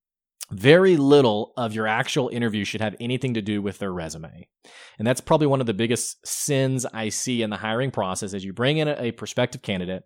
very 0.52 0.96
little 0.96 1.54
of 1.58 1.74
your 1.74 1.88
actual 1.88 2.30
interview 2.30 2.64
should 2.64 2.80
have 2.82 2.96
anything 3.00 3.34
to 3.34 3.42
do 3.42 3.62
with 3.62 3.80
their 3.80 3.92
resume. 3.92 4.48
And 4.98 5.06
that's 5.06 5.22
probably 5.22 5.48
one 5.48 5.60
of 5.60 5.68
the 5.68 5.74
biggest 5.74 6.26
sins 6.26 6.86
I 6.94 7.10
see 7.10 7.42
in 7.42 7.50
the 7.50 7.58
hiring 7.58 7.92
process 7.92 8.34
as 8.34 8.46
you 8.46 8.54
bring 8.54 8.78
in 8.78 8.88
a, 8.88 8.96
a, 8.98 9.12
prospective 9.12 9.62
candidate 9.62 10.04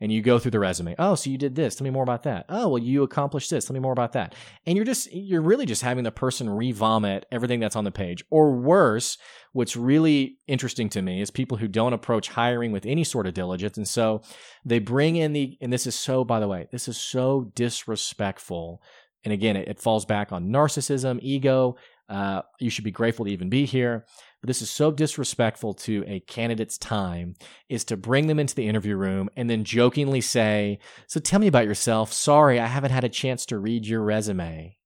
and 0.00 0.10
you 0.10 0.22
go 0.22 0.38
through 0.38 0.52
the 0.52 0.58
resume. 0.58 0.94
Oh, 0.98 1.14
so 1.14 1.30
you 1.30 1.38
did 1.38 1.54
this. 1.54 1.76
Tell 1.76 1.84
me 1.84 1.90
more 1.90 2.02
about 2.02 2.24
that. 2.24 2.46
Oh, 2.48 2.68
well, 2.68 2.82
you 2.82 3.02
accomplished 3.02 3.50
this. 3.50 3.66
Tell 3.66 3.74
me 3.74 3.80
more 3.80 3.92
about 3.92 4.12
that. 4.12 4.34
And 4.66 4.76
you're 4.76 4.84
just, 4.84 5.12
you're 5.12 5.42
really 5.42 5.66
just 5.66 5.82
having 5.82 6.04
the 6.04 6.10
person 6.10 6.50
re-vomit 6.50 7.26
everything 7.30 7.60
that's 7.60 7.76
on 7.76 7.84
the 7.84 7.90
page. 7.90 8.24
Or 8.30 8.52
worse, 8.52 9.18
what's 9.52 9.76
really 9.76 10.38
interesting 10.46 10.88
to 10.90 11.02
me 11.02 11.20
is 11.20 11.30
people 11.30 11.58
who 11.58 11.68
don't 11.68 11.92
approach 11.92 12.28
hiring 12.28 12.72
with 12.72 12.86
any 12.86 13.04
sort 13.04 13.26
of 13.26 13.34
diligence. 13.34 13.76
And 13.76 13.88
so 13.88 14.22
they 14.64 14.78
bring 14.78 15.16
in 15.16 15.32
the, 15.32 15.56
and 15.60 15.72
this 15.72 15.86
is 15.86 15.94
so, 15.94 16.24
by 16.24 16.40
the 16.40 16.48
way, 16.48 16.68
this 16.72 16.88
is 16.88 16.96
so 16.96 17.52
disrespectful 17.54 18.82
and 19.24 19.32
again, 19.32 19.56
it, 19.56 19.68
it 19.68 19.80
falls 19.80 20.04
back 20.04 20.32
on 20.32 20.48
narcissism, 20.48 21.18
ego. 21.22 21.76
Uh, 22.08 22.42
you 22.60 22.70
should 22.70 22.84
be 22.84 22.90
grateful 22.90 23.24
to 23.24 23.30
even 23.30 23.48
be 23.48 23.64
here. 23.64 24.04
But 24.40 24.48
this 24.48 24.60
is 24.60 24.70
so 24.70 24.90
disrespectful 24.92 25.72
to 25.74 26.04
a 26.06 26.20
candidate's 26.20 26.76
time 26.76 27.34
is 27.70 27.84
to 27.84 27.96
bring 27.96 28.26
them 28.26 28.38
into 28.38 28.54
the 28.54 28.68
interview 28.68 28.94
room 28.94 29.30
and 29.36 29.48
then 29.48 29.64
jokingly 29.64 30.20
say, 30.20 30.80
So 31.06 31.18
tell 31.18 31.40
me 31.40 31.46
about 31.46 31.64
yourself. 31.64 32.12
Sorry, 32.12 32.60
I 32.60 32.66
haven't 32.66 32.90
had 32.90 33.04
a 33.04 33.08
chance 33.08 33.46
to 33.46 33.58
read 33.58 33.86
your 33.86 34.02
resume. 34.02 34.76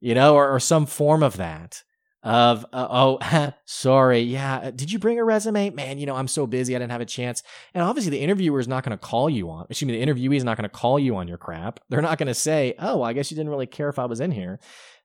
You 0.00 0.14
know, 0.14 0.34
or, 0.34 0.54
or 0.54 0.60
some 0.60 0.86
form 0.86 1.22
of 1.22 1.38
that 1.38 1.82
of 2.24 2.64
uh, 2.72 2.88
oh 2.90 3.52
sorry 3.66 4.20
yeah 4.20 4.56
uh, 4.56 4.70
did 4.70 4.90
you 4.90 4.98
bring 4.98 5.18
a 5.18 5.24
resume? 5.24 5.70
Man 5.70 5.98
you 5.98 6.06
know 6.06 6.16
i'm 6.16 6.26
so 6.26 6.46
busy 6.46 6.74
i 6.74 6.78
didn't 6.78 6.90
have 6.90 7.02
a 7.02 7.06
chance. 7.06 7.42
And 7.74 7.84
obviously 7.84 8.10
the 8.10 8.20
interviewer 8.20 8.58
is 8.58 8.66
not 8.66 8.82
going 8.82 8.96
to 8.96 9.06
call 9.06 9.28
you 9.28 9.50
on 9.50 9.66
excuse 9.68 9.86
me 9.86 9.98
the 9.98 10.04
interviewee 10.04 10.36
is 10.36 10.44
not 10.44 10.56
going 10.56 10.68
to 10.68 10.74
call 10.74 10.98
you 10.98 11.16
on 11.16 11.28
your 11.28 11.36
crap. 11.36 11.80
They're 11.90 12.02
not 12.02 12.18
going 12.18 12.28
to 12.28 12.34
say 12.34 12.74
oh 12.78 13.02
i 13.02 13.12
guess 13.12 13.30
you 13.30 13.36
didn't 13.36 13.50
really 13.50 13.66
care 13.66 13.90
if 13.90 13.98
i 13.98 14.06
was 14.06 14.20
in 14.20 14.30
here. 14.30 14.58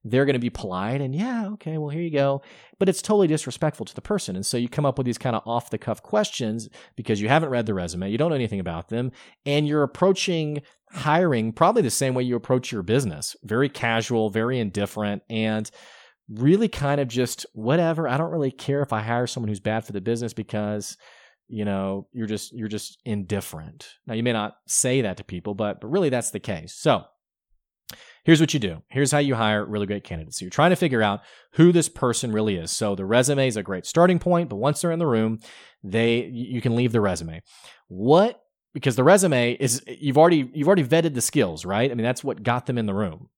They're 0.06 0.24
going 0.24 0.36
to 0.36 0.40
be 0.40 0.50
polite 0.50 1.02
and 1.02 1.14
yeah 1.14 1.50
okay 1.50 1.78
well 1.78 1.90
here 1.90 2.02
you 2.02 2.12
go. 2.12 2.42
But 2.80 2.88
it's 2.88 3.02
totally 3.02 3.28
disrespectful 3.28 3.86
to 3.86 3.94
the 3.94 4.02
person. 4.02 4.38
And 4.38 4.46
so 4.46 4.56
you 4.56 4.70
come 4.70 4.86
up 4.86 4.98
with 4.98 5.06
these 5.06 5.18
kind 5.18 5.36
of 5.36 5.46
off 5.46 5.70
the 5.70 5.78
cuff 5.78 6.02
questions 6.02 6.70
because 6.96 7.20
you 7.20 7.28
haven't 7.28 7.50
read 7.50 7.66
the 7.66 7.74
resume 7.74 8.10
you 8.10 8.18
don't 8.18 8.30
know 8.30 8.36
anything 8.36 8.62
about 8.62 8.88
them 8.88 9.12
and 9.46 9.68
you're 9.68 9.84
approaching 9.84 10.62
hiring 10.92 11.52
probably 11.52 11.82
the 11.82 11.90
same 11.90 12.14
way 12.14 12.24
you 12.24 12.38
approach 12.38 12.72
your 12.72 12.82
business. 12.82 13.36
Very 13.44 13.68
casual 13.68 14.30
very 14.30 14.58
indifferent 14.58 15.22
and 15.30 15.70
really 16.30 16.68
kind 16.68 17.02
of 17.02 17.08
just 17.08 17.46
whatever. 17.54 18.08
I 18.08 18.18
don't 18.18 18.32
really 18.32 18.52
care 18.52 18.82
if 18.82 18.94
I 18.94 19.02
hire 19.02 19.28
someone 19.28 19.50
who's 19.50 19.60
bad 19.60 19.86
for 19.86 19.94
the 19.94 20.02
business 20.02 20.34
because 20.34 20.98
you 21.48 21.66
know 21.66 22.08
you're 22.14 22.28
just 22.28 22.54
you're 22.54 22.68
just 22.68 23.00
indifferent. 23.06 23.90
Now 24.06 24.14
you 24.14 24.24
may 24.24 24.34
not 24.34 24.56
say 24.68 25.02
that 25.02 25.18
to 25.18 25.24
people, 25.24 25.56
but 25.56 25.82
but 25.82 25.88
really 25.88 26.10
that's 26.10 26.32
the 26.32 26.40
case. 26.40 26.74
So 26.74 27.04
here's 28.24 28.40
what 28.40 28.54
you 28.54 28.60
do. 28.60 28.84
Here's 28.90 29.12
how 29.12 29.18
you 29.18 29.36
hire 29.36 29.66
really 29.66 29.88
great 29.88 30.04
candidates. 30.04 30.38
So 30.38 30.46
you're 30.46 30.52
trying 30.52 30.70
to 30.70 30.76
figure 30.76 31.02
out 31.02 31.22
who 31.54 31.72
this 31.72 31.90
person 31.90 32.32
really 32.32 32.56
is. 32.56 32.72
So 32.72 32.96
the 32.96 33.06
resume 33.06 33.48
is 33.48 33.58
a 33.58 33.64
great 33.64 33.86
starting 33.86 34.20
point, 34.20 34.50
but 34.50 34.58
once 34.58 34.82
they're 34.82 34.92
in 34.92 35.00
the 35.00 35.08
room, 35.08 35.40
they 35.84 36.26
you 36.26 36.62
can 36.62 36.76
leave 36.76 36.92
the 36.92 37.02
resume. 37.02 37.42
What 37.88 38.40
because 38.74 38.96
the 38.96 39.04
resume 39.04 39.54
is 39.54 39.82
you've 39.88 40.18
already 40.18 40.50
you've 40.54 40.68
already 40.68 40.84
vetted 40.84 41.16
the 41.16 41.22
skills, 41.22 41.66
right? 41.66 41.90
I 41.90 41.94
mean 41.96 42.04
that's 42.04 42.24
what 42.24 42.44
got 42.44 42.68
them 42.68 42.78
in 42.78 42.86
the 42.86 42.94
room. 42.94 43.30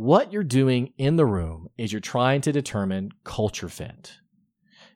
What 0.00 0.32
you're 0.32 0.44
doing 0.44 0.94
in 0.96 1.16
the 1.16 1.26
room 1.26 1.68
is 1.76 1.92
you're 1.92 2.00
trying 2.00 2.40
to 2.40 2.52
determine 2.52 3.12
culture 3.22 3.68
fit. 3.68 4.14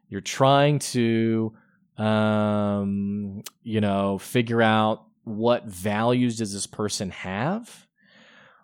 You're 0.08 0.22
trying 0.22 0.78
to, 0.78 1.52
um, 1.98 3.42
you 3.62 3.82
know, 3.82 4.16
figure 4.16 4.62
out 4.62 5.04
what 5.24 5.66
values 5.66 6.38
does 6.38 6.54
this 6.54 6.66
person 6.66 7.10
have, 7.10 7.86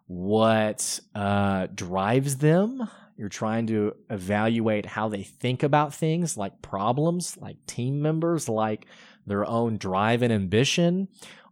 what 0.07 1.01
uh, 1.15 1.67
drives 1.75 2.39
them. 2.39 2.89
You're 3.19 3.29
trying 3.29 3.67
to 3.67 3.95
evaluate 4.09 4.87
how 4.87 5.11
they 5.11 5.25
think 5.25 5.63
about 5.63 5.93
things 5.93 6.39
like 6.39 6.63
problems, 6.63 7.37
like 7.37 7.67
team 7.67 8.01
members, 8.01 8.49
like 8.49 8.87
their 9.27 9.47
own 9.47 9.77
drive 9.77 10.23
and 10.23 10.33
ambition 10.33 11.09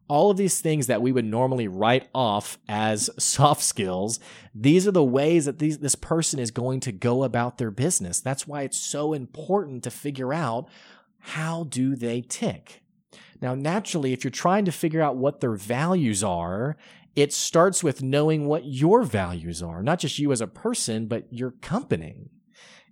all 0.09 0.31
of 0.31 0.37
these 0.37 0.61
things 0.61 0.87
that 0.87 1.03
we 1.03 1.12
would 1.12 1.25
normally 1.25 1.68
write 1.68 2.09
off 2.14 2.59
as 2.68 3.11
soft 3.18 3.62
skills, 3.62 4.18
these 4.55 4.87
are 4.88 4.92
the 4.92 5.05
ways 5.05 5.44
that 5.44 5.59
these, 5.59 5.79
this 5.79 5.94
person 5.94 6.38
is 6.38 6.51
going 6.51 6.81
to 6.81 6.92
go 6.92 7.23
about 7.23 7.59
their 7.59 7.71
business. 7.71 8.21
That's 8.21 8.47
why 8.47 8.62
it's 8.62 8.79
so 8.79 9.12
important 9.12 9.85
to 9.85 9.90
figure 9.90 10.33
out 10.33 10.68
how 11.18 11.64
do 11.64 11.94
they 11.94 12.23
tick. 12.23 12.83
Now, 13.40 13.55
naturally, 13.55 14.12
if 14.12 14.25
you're 14.25 14.31
trying 14.31 14.64
to 14.64 14.73
figure 14.73 15.03
out 15.03 15.16
what 15.16 15.40
their 15.40 15.55
values 15.55 16.25
are, 16.25 16.77
it 17.14 17.33
starts 17.33 17.83
with 17.83 18.03
knowing 18.03 18.47
what 18.47 18.64
your 18.64 19.03
values 19.03 19.62
are, 19.62 19.83
not 19.83 19.99
just 19.99 20.18
you 20.18 20.33
as 20.33 20.40
a 20.40 20.47
person, 20.47 21.07
but 21.07 21.33
your 21.33 21.53
company. 21.53 22.31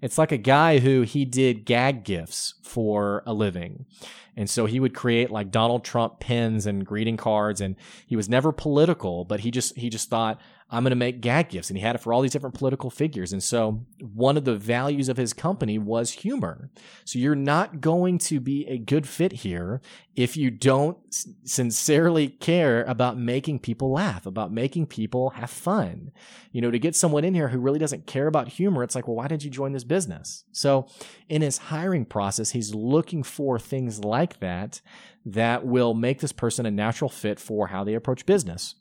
It's 0.06 0.18
like 0.18 0.30
a 0.30 0.38
guy 0.38 0.78
who 0.78 1.02
he 1.02 1.24
did 1.24 1.64
gag 1.64 2.04
gifts 2.04 2.54
for 2.62 3.24
a 3.26 3.34
living. 3.34 3.86
And 4.36 4.48
so 4.48 4.66
he 4.66 4.78
would 4.78 4.94
create 4.94 5.32
like 5.32 5.50
Donald 5.50 5.84
Trump 5.84 6.20
pins 6.20 6.64
and 6.64 6.86
greeting 6.86 7.16
cards 7.16 7.60
and 7.60 7.74
he 8.06 8.14
was 8.14 8.28
never 8.28 8.52
political, 8.52 9.24
but 9.24 9.40
he 9.40 9.50
just 9.50 9.76
he 9.76 9.90
just 9.90 10.08
thought 10.08 10.40
I'm 10.68 10.82
going 10.82 10.90
to 10.90 10.96
make 10.96 11.20
gag 11.20 11.50
gifts. 11.50 11.70
And 11.70 11.78
he 11.78 11.84
had 11.84 11.94
it 11.94 12.00
for 12.00 12.12
all 12.12 12.20
these 12.20 12.32
different 12.32 12.56
political 12.56 12.90
figures. 12.90 13.32
And 13.32 13.42
so 13.42 13.86
one 14.00 14.36
of 14.36 14.44
the 14.44 14.56
values 14.56 15.08
of 15.08 15.16
his 15.16 15.32
company 15.32 15.78
was 15.78 16.10
humor. 16.10 16.70
So 17.04 17.20
you're 17.20 17.36
not 17.36 17.80
going 17.80 18.18
to 18.18 18.40
be 18.40 18.66
a 18.66 18.76
good 18.76 19.06
fit 19.06 19.32
here 19.32 19.80
if 20.16 20.36
you 20.36 20.50
don't 20.50 20.98
sincerely 21.44 22.28
care 22.28 22.82
about 22.84 23.16
making 23.16 23.60
people 23.60 23.92
laugh, 23.92 24.26
about 24.26 24.50
making 24.52 24.86
people 24.86 25.30
have 25.30 25.50
fun. 25.50 26.10
You 26.50 26.62
know, 26.62 26.72
to 26.72 26.80
get 26.80 26.96
someone 26.96 27.24
in 27.24 27.34
here 27.34 27.48
who 27.48 27.60
really 27.60 27.78
doesn't 27.78 28.06
care 28.06 28.26
about 28.26 28.48
humor, 28.48 28.82
it's 28.82 28.96
like, 28.96 29.06
well, 29.06 29.16
why 29.16 29.28
did 29.28 29.44
you 29.44 29.50
join 29.50 29.70
this 29.70 29.84
business? 29.84 30.44
So 30.50 30.88
in 31.28 31.42
his 31.42 31.58
hiring 31.58 32.06
process, 32.06 32.50
he's 32.50 32.74
looking 32.74 33.22
for 33.22 33.60
things 33.60 34.02
like 34.02 34.40
that 34.40 34.80
that 35.24 35.64
will 35.64 35.94
make 35.94 36.20
this 36.20 36.32
person 36.32 36.66
a 36.66 36.70
natural 36.72 37.08
fit 37.08 37.38
for 37.38 37.68
how 37.68 37.84
they 37.84 37.94
approach 37.94 38.26
business. 38.26 38.74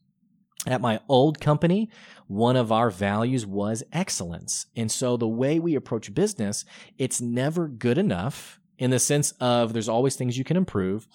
At 0.65 0.81
my 0.81 0.99
old 1.07 1.39
company, 1.39 1.89
one 2.27 2.55
of 2.55 2.71
our 2.71 2.89
values 2.89 3.45
was 3.45 3.83
excellence. 3.93 4.65
And 4.75 4.91
so 4.91 5.15
the 5.15 5.27
way 5.27 5.59
we 5.59 5.75
approach 5.75 6.13
business, 6.13 6.65
it's 6.97 7.21
never 7.21 7.67
good 7.67 7.97
enough 7.97 8.59
in 8.77 8.91
the 8.91 8.99
sense 8.99 9.31
of 9.39 9.73
there's 9.73 9.89
always 9.89 10.15
things 10.15 10.37
you 10.37 10.43
can 10.43 10.57
improve. 10.57 11.07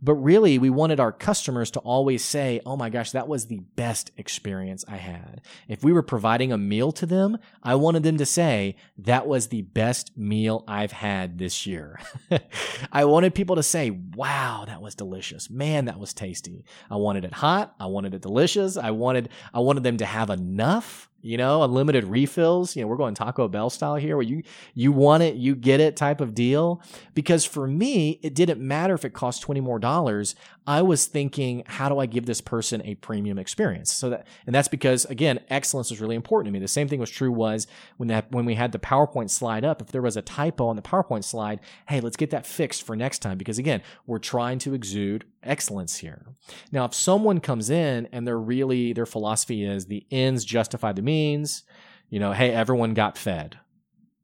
But 0.00 0.14
really, 0.14 0.58
we 0.58 0.70
wanted 0.70 1.00
our 1.00 1.10
customers 1.10 1.72
to 1.72 1.80
always 1.80 2.24
say, 2.24 2.60
Oh 2.64 2.76
my 2.76 2.88
gosh, 2.88 3.10
that 3.12 3.26
was 3.26 3.46
the 3.46 3.60
best 3.74 4.12
experience 4.16 4.84
I 4.86 4.96
had. 4.96 5.40
If 5.66 5.82
we 5.82 5.92
were 5.92 6.02
providing 6.02 6.52
a 6.52 6.58
meal 6.58 6.92
to 6.92 7.06
them, 7.06 7.38
I 7.62 7.74
wanted 7.74 8.04
them 8.04 8.16
to 8.18 8.26
say, 8.26 8.76
That 8.98 9.26
was 9.26 9.48
the 9.48 9.62
best 9.62 10.16
meal 10.16 10.62
I've 10.68 10.92
had 10.92 11.38
this 11.38 11.66
year. 11.66 12.00
I 12.92 13.06
wanted 13.06 13.34
people 13.34 13.56
to 13.56 13.62
say, 13.62 13.90
Wow, 13.90 14.64
that 14.66 14.80
was 14.80 14.94
delicious. 14.94 15.50
Man, 15.50 15.86
that 15.86 15.98
was 15.98 16.14
tasty. 16.14 16.64
I 16.90 16.96
wanted 16.96 17.24
it 17.24 17.32
hot. 17.32 17.74
I 17.80 17.86
wanted 17.86 18.14
it 18.14 18.22
delicious. 18.22 18.76
I 18.76 18.92
wanted, 18.92 19.30
I 19.52 19.58
wanted 19.58 19.82
them 19.82 19.96
to 19.96 20.06
have 20.06 20.30
enough 20.30 21.07
you 21.20 21.36
know, 21.36 21.62
unlimited 21.62 22.04
refills. 22.04 22.76
You 22.76 22.82
know, 22.82 22.88
we're 22.88 22.96
going 22.96 23.14
Taco 23.14 23.48
Bell 23.48 23.70
style 23.70 23.96
here 23.96 24.16
where 24.16 24.26
you 24.26 24.42
you 24.74 24.92
want 24.92 25.22
it, 25.22 25.34
you 25.34 25.54
get 25.54 25.80
it 25.80 25.96
type 25.96 26.20
of 26.20 26.34
deal. 26.34 26.82
Because 27.14 27.44
for 27.44 27.66
me, 27.66 28.20
it 28.22 28.34
didn't 28.34 28.60
matter 28.60 28.94
if 28.94 29.04
it 29.04 29.10
cost 29.10 29.42
20 29.42 29.60
more 29.60 29.78
dollars. 29.78 30.34
I 30.68 30.82
was 30.82 31.06
thinking, 31.06 31.62
how 31.64 31.88
do 31.88 31.98
I 31.98 32.04
give 32.04 32.26
this 32.26 32.42
person 32.42 32.82
a 32.84 32.94
premium 32.96 33.38
experience? 33.38 33.90
So 33.90 34.10
that 34.10 34.26
and 34.46 34.54
that's 34.54 34.68
because 34.68 35.06
again, 35.06 35.40
excellence 35.48 35.90
is 35.90 35.98
really 35.98 36.14
important 36.14 36.48
to 36.48 36.52
me. 36.52 36.58
The 36.58 36.68
same 36.68 36.88
thing 36.88 37.00
was 37.00 37.08
true 37.08 37.32
was 37.32 37.66
when 37.96 38.08
that 38.08 38.30
when 38.30 38.44
we 38.44 38.54
had 38.54 38.72
the 38.72 38.78
PowerPoint 38.78 39.30
slide 39.30 39.64
up, 39.64 39.80
if 39.80 39.88
there 39.88 40.02
was 40.02 40.18
a 40.18 40.22
typo 40.22 40.66
on 40.66 40.76
the 40.76 40.82
PowerPoint 40.82 41.24
slide, 41.24 41.60
hey, 41.88 42.00
let's 42.00 42.18
get 42.18 42.28
that 42.32 42.44
fixed 42.44 42.82
for 42.82 42.94
next 42.94 43.20
time. 43.20 43.38
Because 43.38 43.58
again, 43.58 43.80
we're 44.06 44.18
trying 44.18 44.58
to 44.58 44.74
exude 44.74 45.24
excellence 45.42 45.96
here. 45.96 46.26
Now, 46.70 46.84
if 46.84 46.92
someone 46.92 47.40
comes 47.40 47.70
in 47.70 48.06
and 48.12 48.26
they're 48.26 48.38
really 48.38 48.92
their 48.92 49.06
philosophy 49.06 49.64
is 49.64 49.86
the 49.86 50.06
ends 50.10 50.44
justify 50.44 50.92
the 50.92 51.00
means, 51.00 51.64
you 52.10 52.20
know, 52.20 52.32
hey, 52.32 52.50
everyone 52.50 52.92
got 52.92 53.16
fed. 53.16 53.58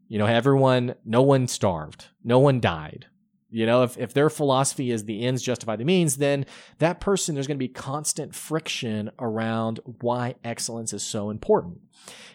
You 0.09 0.18
know, 0.18 0.26
everyone, 0.26 0.96
no 1.07 1.22
one 1.22 1.48
starved, 1.48 2.09
no 2.22 2.38
one 2.38 2.61
died. 2.61 3.07
You 3.54 3.66
know, 3.66 3.84
if, 3.84 3.96
if 3.96 4.12
their 4.12 4.30
philosophy 4.30 4.90
is 4.90 5.04
the 5.04 5.24
ends 5.24 5.40
justify 5.40 5.76
the 5.76 5.84
means, 5.84 6.16
then 6.16 6.44
that 6.78 6.98
person, 6.98 7.34
there's 7.36 7.46
going 7.46 7.56
to 7.56 7.64
be 7.64 7.68
constant 7.68 8.34
friction 8.34 9.12
around 9.20 9.78
why 10.00 10.34
excellence 10.42 10.92
is 10.92 11.04
so 11.04 11.30
important. 11.30 11.78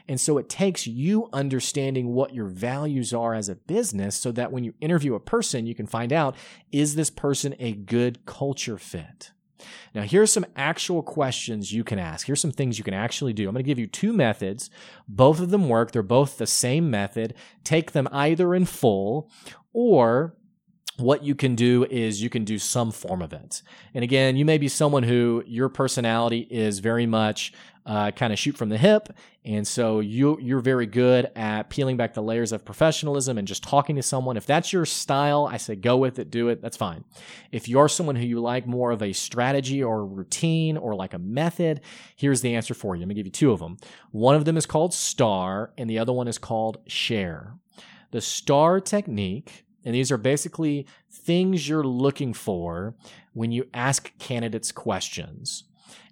And 0.07 0.17
so 0.17 0.37
it 0.37 0.47
takes 0.47 0.87
you 0.87 1.27
understanding 1.33 2.13
what 2.13 2.33
your 2.33 2.47
values 2.47 3.13
are 3.13 3.33
as 3.33 3.49
a 3.49 3.55
business 3.55 4.15
so 4.15 4.31
that 4.31 4.53
when 4.53 4.63
you 4.63 4.73
interview 4.79 5.13
a 5.13 5.19
person, 5.19 5.65
you 5.65 5.75
can 5.75 5.87
find 5.87 6.13
out, 6.13 6.37
is 6.71 6.95
this 6.95 7.09
person 7.09 7.53
a 7.59 7.73
good 7.73 8.25
culture 8.25 8.77
fit? 8.77 9.31
Now, 9.93 10.03
here's 10.03 10.31
some 10.31 10.45
actual 10.55 11.03
questions 11.03 11.73
you 11.73 11.83
can 11.83 11.99
ask. 11.99 12.27
Here's 12.27 12.39
some 12.39 12.53
things 12.53 12.77
you 12.77 12.85
can 12.85 12.93
actually 12.93 13.33
do. 13.33 13.49
I'm 13.49 13.53
going 13.53 13.63
to 13.65 13.67
give 13.67 13.77
you 13.77 13.87
two 13.87 14.13
methods. 14.13 14.69
Both 15.05 15.41
of 15.41 15.49
them 15.49 15.67
work. 15.67 15.91
They're 15.91 16.01
both 16.01 16.37
the 16.37 16.47
same 16.47 16.89
method. 16.89 17.33
Take 17.65 17.91
them 17.91 18.07
either 18.13 18.55
in 18.55 18.63
full 18.63 19.29
or 19.73 20.37
what 20.99 21.23
you 21.23 21.35
can 21.35 21.55
do 21.55 21.85
is 21.85 22.21
you 22.21 22.29
can 22.29 22.43
do 22.43 22.59
some 22.59 22.91
form 22.91 23.21
of 23.21 23.33
it. 23.33 23.61
And 23.93 24.03
again, 24.03 24.35
you 24.35 24.45
may 24.45 24.57
be 24.57 24.67
someone 24.67 25.03
who 25.03 25.43
your 25.45 25.69
personality 25.69 26.47
is 26.49 26.79
very 26.79 27.05
much 27.05 27.53
uh, 27.85 28.11
kind 28.11 28.31
of 28.31 28.37
shoot 28.37 28.55
from 28.55 28.69
the 28.69 28.77
hip. 28.77 29.09
And 29.43 29.67
so 29.67 29.99
you, 29.99 30.37
you're 30.39 30.59
very 30.59 30.85
good 30.85 31.31
at 31.35 31.69
peeling 31.71 31.97
back 31.97 32.13
the 32.13 32.21
layers 32.21 32.51
of 32.51 32.63
professionalism 32.63 33.37
and 33.37 33.47
just 33.47 33.63
talking 33.63 33.95
to 33.95 34.03
someone. 34.03 34.37
If 34.37 34.45
that's 34.45 34.71
your 34.71 34.85
style, 34.85 35.49
I 35.51 35.57
say 35.57 35.75
go 35.75 35.97
with 35.97 36.19
it, 36.19 36.29
do 36.29 36.49
it. 36.49 36.61
That's 36.61 36.77
fine. 36.77 37.03
If 37.51 37.67
you're 37.67 37.89
someone 37.89 38.15
who 38.15 38.27
you 38.27 38.41
like 38.41 38.67
more 38.67 38.91
of 38.91 39.01
a 39.01 39.13
strategy 39.13 39.81
or 39.81 40.01
a 40.01 40.05
routine 40.05 40.77
or 40.77 40.93
like 40.93 41.15
a 41.15 41.19
method, 41.19 41.81
here's 42.15 42.41
the 42.41 42.53
answer 42.53 42.75
for 42.75 42.95
you. 42.95 43.01
I'm 43.01 43.09
to 43.09 43.15
give 43.15 43.25
you 43.25 43.31
two 43.31 43.51
of 43.51 43.59
them. 43.59 43.77
One 44.11 44.35
of 44.35 44.45
them 44.45 44.57
is 44.57 44.67
called 44.67 44.93
STAR, 44.93 45.73
and 45.75 45.89
the 45.89 45.97
other 45.97 46.13
one 46.13 46.27
is 46.27 46.37
called 46.37 46.77
SHARE. 46.85 47.55
The 48.11 48.21
STAR 48.21 48.81
technique 48.81 49.65
and 49.85 49.95
these 49.95 50.11
are 50.11 50.17
basically 50.17 50.85
things 51.11 51.67
you're 51.67 51.83
looking 51.83 52.33
for 52.33 52.95
when 53.33 53.51
you 53.51 53.67
ask 53.73 54.11
candidates 54.19 54.71
questions. 54.71 55.63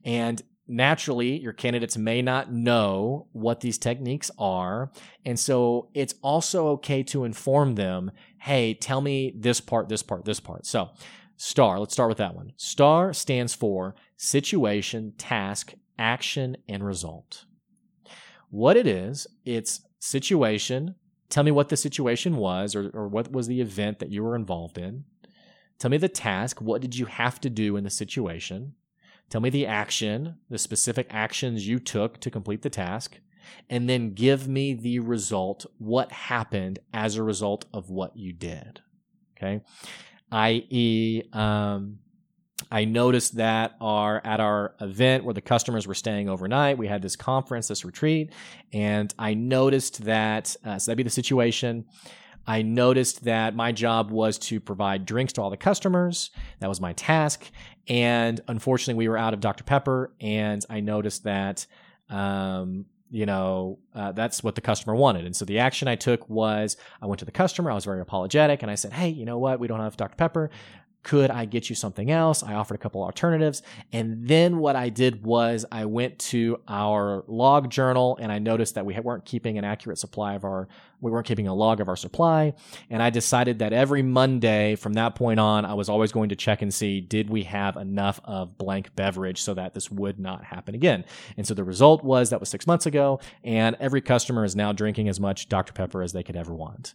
And 0.06 0.42
naturally, 0.68 1.38
your 1.40 1.54
candidates 1.54 1.98
may 1.98 2.22
not 2.22 2.52
know 2.52 3.28
what 3.32 3.62
these 3.62 3.78
techniques 3.78 4.32
are. 4.38 4.92
And 5.26 5.40
so 5.40 5.90
it's 5.94 6.16
also 6.22 6.68
okay 6.70 7.04
to 7.04 7.24
inform 7.24 7.76
them 7.76 8.12
hey, 8.40 8.74
tell 8.74 9.02
me 9.02 9.34
this 9.36 9.60
part, 9.60 9.90
this 9.90 10.04
part, 10.04 10.24
this 10.24 10.40
part. 10.40 10.66
So, 10.66 10.90
STAR, 11.36 11.80
let's 11.80 11.94
start 11.94 12.08
with 12.08 12.20
that 12.20 12.36
one. 12.36 12.54
STAR 12.56 13.14
stands 13.14 13.54
for 13.54 13.96
situation, 14.16 15.14
task, 15.18 15.74
action, 16.00 16.56
and 16.70 16.86
result. 16.86 17.46
What 18.50 18.78
it 18.78 18.88
is, 18.88 19.28
it's 19.44 19.82
situation. 20.00 20.96
Tell 21.30 21.44
me 21.44 21.52
what 21.52 21.70
the 21.70 21.78
situation 21.78 22.38
was 22.38 22.76
or, 22.76 22.90
or 22.94 23.08
what 23.08 23.32
was 23.32 23.48
the 23.48 23.62
event 23.62 24.00
that 24.00 24.12
you 24.12 24.24
were 24.24 24.36
involved 24.36 24.78
in. 24.78 25.04
Tell 25.80 25.92
me 25.92 25.98
the 25.98 26.10
task. 26.10 26.62
What 26.62 26.82
did 26.82 26.98
you 26.98 27.06
have 27.06 27.40
to 27.42 27.50
do 27.50 27.76
in 27.78 27.84
the 27.84 27.90
situation? 27.90 28.74
Tell 29.30 29.42
me 29.42 29.50
the 29.50 29.66
action, 29.66 30.38
the 30.50 30.58
specific 30.58 31.08
actions 31.10 31.68
you 31.68 31.80
took 31.80 32.20
to 32.22 32.32
complete 32.32 32.62
the 32.62 32.70
task, 32.70 33.20
and 33.70 33.90
then 33.90 34.13
give 34.13 34.48
me 34.48 34.74
the 34.74 35.00
result, 35.00 35.66
what 35.78 36.12
happened 36.12 36.80
as 36.94 37.16
a 37.16 37.24
result 37.24 37.66
of 37.74 37.90
what 37.90 38.16
you 38.16 38.34
did. 38.34 38.82
Okay. 39.38 39.62
I.e., 40.32 41.24
um, 41.34 42.00
I 42.72 42.86
noticed 42.86 43.38
that 43.38 43.76
our 43.80 44.22
at 44.26 44.40
our 44.40 44.76
event 44.82 45.24
where 45.24 45.34
the 45.34 45.42
customers 45.42 45.88
were 45.88 45.94
staying 45.94 46.30
overnight, 46.30 46.78
we 46.78 46.88
had 46.88 47.02
this 47.02 47.16
conference, 47.16 47.68
this 47.68 47.86
retreat, 47.86 48.32
and 48.74 49.14
I 49.18 49.34
noticed 49.34 50.04
that 50.06 50.56
uh, 50.66 50.80
so 50.80 50.92
that'd 50.92 50.98
be 50.98 51.04
the 51.04 51.10
situation. 51.10 51.86
I 52.48 52.62
noticed 52.62 53.26
that 53.26 53.56
my 53.56 53.74
job 53.74 54.10
was 54.10 54.38
to 54.40 54.62
provide 54.62 55.06
drinks 55.06 55.34
to 55.34 55.42
all 55.42 55.50
the 55.50 55.58
customers. 55.58 56.32
That 56.62 56.70
was 56.70 56.80
my 56.80 56.94
task. 56.94 57.52
And 57.90 58.40
unfortunately, 58.48 58.98
we 58.98 59.10
were 59.10 59.18
out 59.18 59.34
of 59.34 59.42
Dr. 59.42 59.66
Pepper. 59.66 60.14
And 60.22 60.66
I 60.70 60.80
noticed 60.80 61.26
that, 61.26 61.68
um, 62.10 62.86
you 63.12 63.26
know, 63.26 63.80
uh, 63.94 64.14
that's 64.14 64.44
what 64.44 64.56
the 64.56 64.62
customer 64.62 64.96
wanted. 64.96 65.26
And 65.26 65.36
so 65.36 65.44
the 65.44 65.60
action 65.60 65.90
I 65.90 65.96
took 65.96 66.30
was 66.30 66.78
I 67.02 67.06
went 67.06 67.20
to 67.20 67.26
the 67.26 67.32
customer. 67.32 67.70
I 67.70 67.76
was 67.76 67.84
very 67.84 68.00
apologetic. 68.00 68.62
And 68.62 68.72
I 68.72 68.76
said, 68.76 68.94
hey, 68.94 69.10
you 69.10 69.26
know 69.26 69.38
what? 69.38 69.60
We 69.60 69.68
don't 69.68 69.82
have 69.82 69.98
Dr. 69.98 70.16
Pepper. 70.16 70.50
Could 71.04 71.32
I 71.32 71.46
get 71.46 71.70
you 71.70 71.76
something 71.76 72.12
else? 72.12 72.44
I 72.44 72.54
offered 72.54 72.76
a 72.76 72.78
couple 72.80 73.02
alternatives. 73.02 73.62
And 73.94 74.28
then 74.28 74.58
what 74.58 74.76
I 74.76 74.90
did 74.90 75.24
was 75.24 75.66
I 75.72 75.86
went 75.86 76.20
to 76.20 76.60
our 76.68 77.24
log 77.28 77.70
journal 77.70 78.18
and 78.20 78.32
I 78.32 78.40
noticed 78.40 78.76
that 78.76 78.86
we 78.86 79.00
weren't 79.00 79.24
keeping 79.24 79.58
an 79.58 79.64
accurate 79.64 80.00
supply 80.00 80.34
of 80.34 80.44
our, 80.44 80.68
we 81.00 81.12
weren't 81.12 81.28
keeping 81.28 81.48
a 81.48 81.54
log 81.54 81.80
of 81.80 81.88
our 81.88 81.96
supply. 81.96 82.54
And 82.90 83.04
I 83.04 83.10
decided 83.10 83.60
that 83.60 83.74
every 83.74 84.02
Monday 84.02 84.76
from 84.76 84.94
that 84.94 85.16
point 85.16 85.40
on, 85.40 85.66
I 85.66 85.74
was 85.74 85.90
always 85.90 86.12
going 86.12 86.30
to 86.30 86.36
check 86.36 86.62
and 86.62 86.74
see, 86.74 87.02
did 87.02 87.30
we 87.30 87.44
have 87.44 87.78
enough 87.78 88.20
of 88.24 88.58
blank 88.58 88.96
beverage 88.96 89.42
so 89.42 89.54
that 89.54 89.74
this 89.74 89.92
would 89.92 90.20
not 90.20 90.44
happen 90.44 90.76
again? 90.76 91.06
And 91.38 91.46
so 91.48 91.54
the 91.54 91.64
result 91.64 92.04
was 92.04 92.30
that 92.30 92.40
was 92.40 92.50
six 92.50 92.66
months 92.66 92.86
ago 92.86 93.20
and 93.44 93.76
every 93.80 94.02
customer 94.02 94.44
is 94.44 94.56
now 94.56 94.72
drinking 94.72 95.08
as 95.08 95.20
much 95.20 95.50
Dr. 95.50 95.74
Pepper 95.74 96.02
as 96.02 96.14
they 96.14 96.24
could 96.24 96.36
ever 96.36 96.54
want. 96.54 96.94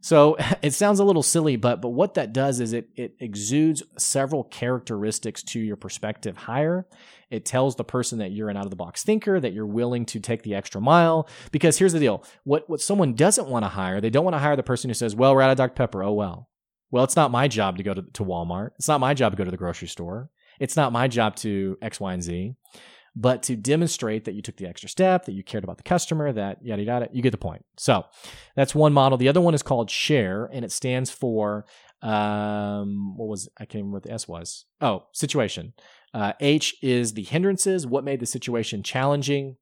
So 0.00 0.36
it 0.62 0.72
sounds 0.74 0.98
a 0.98 1.04
little 1.04 1.22
silly, 1.22 1.56
but 1.56 1.80
but 1.80 1.90
what 1.90 2.14
that 2.14 2.32
does 2.32 2.60
is 2.60 2.72
it 2.72 2.88
it 2.96 3.16
exudes 3.20 3.82
several 3.96 4.44
characteristics 4.44 5.42
to 5.44 5.60
your 5.60 5.76
prospective 5.76 6.36
hire. 6.36 6.86
It 7.30 7.44
tells 7.44 7.76
the 7.76 7.84
person 7.84 8.18
that 8.18 8.32
you're 8.32 8.50
an 8.50 8.56
out 8.56 8.64
of 8.64 8.70
the 8.70 8.76
box 8.76 9.04
thinker, 9.04 9.38
that 9.40 9.52
you're 9.52 9.66
willing 9.66 10.04
to 10.06 10.20
take 10.20 10.42
the 10.42 10.54
extra 10.54 10.80
mile. 10.80 11.28
Because 11.52 11.78
here's 11.78 11.92
the 11.92 12.00
deal: 12.00 12.24
what 12.44 12.68
what 12.68 12.80
someone 12.80 13.14
doesn't 13.14 13.48
want 13.48 13.64
to 13.64 13.68
hire, 13.68 14.00
they 14.00 14.10
don't 14.10 14.24
want 14.24 14.34
to 14.34 14.40
hire 14.40 14.56
the 14.56 14.62
person 14.62 14.90
who 14.90 14.94
says, 14.94 15.14
"Well, 15.14 15.34
we're 15.34 15.42
out 15.42 15.50
of 15.50 15.56
Dr 15.56 15.74
Pepper." 15.74 16.02
Oh 16.02 16.12
well. 16.12 16.48
Well, 16.92 17.04
it's 17.04 17.16
not 17.16 17.30
my 17.30 17.46
job 17.46 17.76
to 17.76 17.84
go 17.84 17.94
to, 17.94 18.02
to 18.02 18.24
Walmart. 18.24 18.70
It's 18.76 18.88
not 18.88 18.98
my 18.98 19.14
job 19.14 19.32
to 19.32 19.36
go 19.36 19.44
to 19.44 19.50
the 19.50 19.56
grocery 19.56 19.86
store. 19.86 20.28
It's 20.58 20.76
not 20.76 20.92
my 20.92 21.06
job 21.06 21.36
to 21.36 21.78
X, 21.80 22.00
Y, 22.00 22.12
and 22.12 22.22
Z 22.22 22.56
but 23.16 23.42
to 23.44 23.56
demonstrate 23.56 24.24
that 24.24 24.34
you 24.34 24.42
took 24.42 24.56
the 24.56 24.66
extra 24.66 24.88
step, 24.88 25.24
that 25.24 25.32
you 25.32 25.42
cared 25.42 25.64
about 25.64 25.76
the 25.76 25.82
customer, 25.82 26.32
that 26.32 26.64
yada 26.64 26.82
yada, 26.82 27.08
you 27.12 27.22
get 27.22 27.32
the 27.32 27.38
point. 27.38 27.64
So 27.76 28.04
that's 28.54 28.74
one 28.74 28.92
model. 28.92 29.18
The 29.18 29.28
other 29.28 29.40
one 29.40 29.54
is 29.54 29.62
called 29.62 29.90
share, 29.90 30.48
and 30.52 30.64
it 30.64 30.72
stands 30.72 31.10
for 31.10 31.66
um, 32.02 33.16
what 33.16 33.28
was 33.28 33.48
I 33.58 33.64
can't 33.64 33.82
remember 33.82 33.96
what 33.96 34.02
the 34.04 34.12
S 34.12 34.26
was. 34.26 34.64
Oh, 34.80 35.06
situation. 35.12 35.74
Uh, 36.12 36.32
H 36.40 36.76
is 36.82 37.14
the 37.14 37.22
hindrances. 37.22 37.86
What 37.86 38.04
made 38.04 38.20
the 38.20 38.26
situation 38.26 38.82
challenging? 38.82 39.56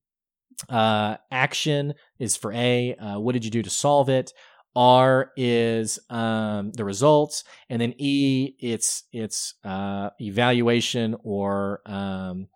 Uh, 0.68 1.16
action 1.31 1.94
is 2.18 2.37
for 2.37 2.53
A. 2.53 2.94
Uh, 2.94 3.18
what 3.20 3.33
did 3.33 3.44
you 3.44 3.51
do 3.51 3.62
to 3.62 3.70
solve 3.70 4.09
it? 4.09 4.33
R 4.74 5.33
is 5.37 5.98
um, 6.09 6.70
the 6.72 6.85
results, 6.85 7.42
and 7.68 7.81
then 7.81 7.94
E 7.98 8.55
it's 8.61 9.05
it's 9.12 9.55
uh, 9.64 10.11
evaluation 10.20 11.16
or 11.24 11.81
um, 11.87 12.48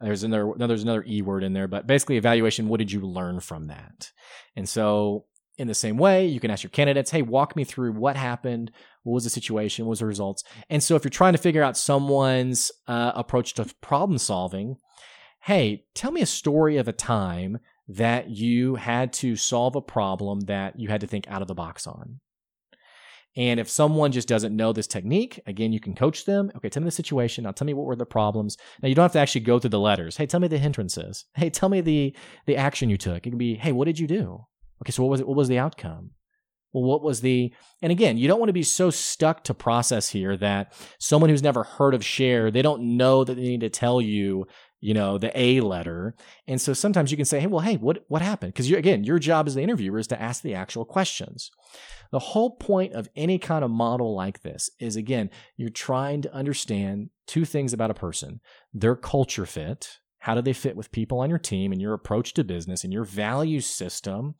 there's 0.00 0.22
another 0.22 0.52
there's 0.56 0.82
another 0.82 1.04
e 1.06 1.22
word 1.22 1.42
in 1.42 1.52
there, 1.52 1.68
but 1.68 1.86
basically 1.86 2.16
evaluation. 2.16 2.68
What 2.68 2.78
did 2.78 2.92
you 2.92 3.00
learn 3.00 3.40
from 3.40 3.68
that? 3.68 4.10
And 4.54 4.68
so, 4.68 5.24
in 5.58 5.68
the 5.68 5.74
same 5.74 5.96
way, 5.96 6.26
you 6.26 6.40
can 6.40 6.50
ask 6.50 6.62
your 6.62 6.70
candidates, 6.70 7.10
"Hey, 7.10 7.22
walk 7.22 7.56
me 7.56 7.64
through 7.64 7.92
what 7.92 8.16
happened. 8.16 8.72
What 9.06 9.14
was 9.14 9.24
the 9.24 9.30
situation? 9.30 9.86
What 9.86 9.90
was 9.90 10.00
the 10.00 10.06
results?" 10.06 10.44
And 10.68 10.82
so, 10.82 10.96
if 10.96 11.04
you're 11.04 11.10
trying 11.10 11.32
to 11.32 11.38
figure 11.38 11.62
out 11.62 11.76
someone's 11.76 12.72
uh, 12.86 13.12
approach 13.14 13.54
to 13.54 13.66
problem 13.80 14.18
solving, 14.18 14.76
hey, 15.42 15.84
tell 15.94 16.10
me 16.10 16.20
a 16.20 16.26
story 16.26 16.76
of 16.76 16.88
a 16.88 16.92
time 16.92 17.58
that 17.88 18.30
you 18.30 18.74
had 18.74 19.12
to 19.12 19.36
solve 19.36 19.76
a 19.76 19.80
problem 19.80 20.40
that 20.40 20.78
you 20.78 20.88
had 20.88 21.00
to 21.00 21.06
think 21.06 21.28
out 21.28 21.42
of 21.42 21.48
the 21.48 21.54
box 21.54 21.86
on. 21.86 22.20
And 23.36 23.60
if 23.60 23.68
someone 23.68 24.12
just 24.12 24.28
doesn't 24.28 24.56
know 24.56 24.72
this 24.72 24.86
technique, 24.86 25.38
again, 25.46 25.72
you 25.72 25.78
can 25.78 25.94
coach 25.94 26.24
them. 26.24 26.50
Okay, 26.56 26.70
tell 26.70 26.82
me 26.82 26.86
the 26.86 26.90
situation. 26.90 27.44
Now 27.44 27.52
tell 27.52 27.66
me 27.66 27.74
what 27.74 27.84
were 27.84 27.94
the 27.94 28.06
problems. 28.06 28.56
Now 28.82 28.88
you 28.88 28.94
don't 28.94 29.04
have 29.04 29.12
to 29.12 29.18
actually 29.18 29.42
go 29.42 29.58
through 29.58 29.70
the 29.70 29.78
letters. 29.78 30.16
Hey, 30.16 30.26
tell 30.26 30.40
me 30.40 30.48
the 30.48 30.58
hindrances. 30.58 31.26
Hey, 31.34 31.50
tell 31.50 31.68
me 31.68 31.82
the 31.82 32.16
the 32.46 32.56
action 32.56 32.88
you 32.88 32.96
took. 32.96 33.18
It 33.18 33.30
can 33.30 33.38
be, 33.38 33.54
hey, 33.56 33.72
what 33.72 33.84
did 33.84 33.98
you 33.98 34.06
do? 34.06 34.46
Okay, 34.82 34.90
so 34.90 35.02
what 35.02 35.10
was 35.10 35.20
it? 35.20 35.28
What 35.28 35.36
was 35.36 35.48
the 35.48 35.58
outcome? 35.58 36.12
Well, 36.76 36.84
what 36.84 37.02
was 37.02 37.22
the 37.22 37.54
and 37.80 37.90
again, 37.90 38.18
you 38.18 38.28
don't 38.28 38.38
want 38.38 38.50
to 38.50 38.54
be 38.54 38.62
so 38.62 38.90
stuck 38.90 39.44
to 39.44 39.54
process 39.54 40.10
here 40.10 40.36
that 40.36 40.74
someone 40.98 41.30
who's 41.30 41.42
never 41.42 41.62
heard 41.62 41.94
of 41.94 42.04
share, 42.04 42.50
they 42.50 42.60
don't 42.60 42.98
know 42.98 43.24
that 43.24 43.34
they 43.34 43.40
need 43.40 43.62
to 43.62 43.70
tell 43.70 43.98
you 43.98 44.46
you 44.78 44.92
know, 44.92 45.16
the 45.16 45.32
A 45.34 45.60
letter. 45.60 46.14
And 46.46 46.60
so 46.60 46.74
sometimes 46.74 47.10
you 47.10 47.16
can 47.16 47.24
say, 47.24 47.40
hey, 47.40 47.46
well, 47.46 47.60
hey, 47.60 47.76
what, 47.76 48.04
what 48.08 48.20
happened? 48.20 48.52
Because 48.52 48.70
again, 48.70 49.04
your 49.04 49.18
job 49.18 49.46
as 49.46 49.54
the 49.54 49.62
interviewer 49.62 49.98
is 49.98 50.06
to 50.08 50.20
ask 50.20 50.42
the 50.42 50.54
actual 50.54 50.84
questions. 50.84 51.50
The 52.12 52.18
whole 52.18 52.50
point 52.50 52.92
of 52.92 53.08
any 53.16 53.38
kind 53.38 53.64
of 53.64 53.70
model 53.70 54.14
like 54.14 54.42
this 54.42 54.68
is 54.78 54.94
again, 54.94 55.30
you're 55.56 55.70
trying 55.70 56.20
to 56.22 56.34
understand 56.34 57.08
two 57.26 57.46
things 57.46 57.72
about 57.72 57.90
a 57.90 57.94
person 57.94 58.40
their 58.74 58.94
culture 58.94 59.46
fit. 59.46 59.96
How 60.26 60.34
do 60.34 60.42
they 60.42 60.52
fit 60.52 60.74
with 60.74 60.90
people 60.90 61.20
on 61.20 61.30
your 61.30 61.38
team 61.38 61.70
and 61.70 61.80
your 61.80 61.94
approach 61.94 62.34
to 62.34 62.42
business 62.42 62.82
and 62.82 62.92
your 62.92 63.04
value 63.04 63.60
system? 63.60 64.34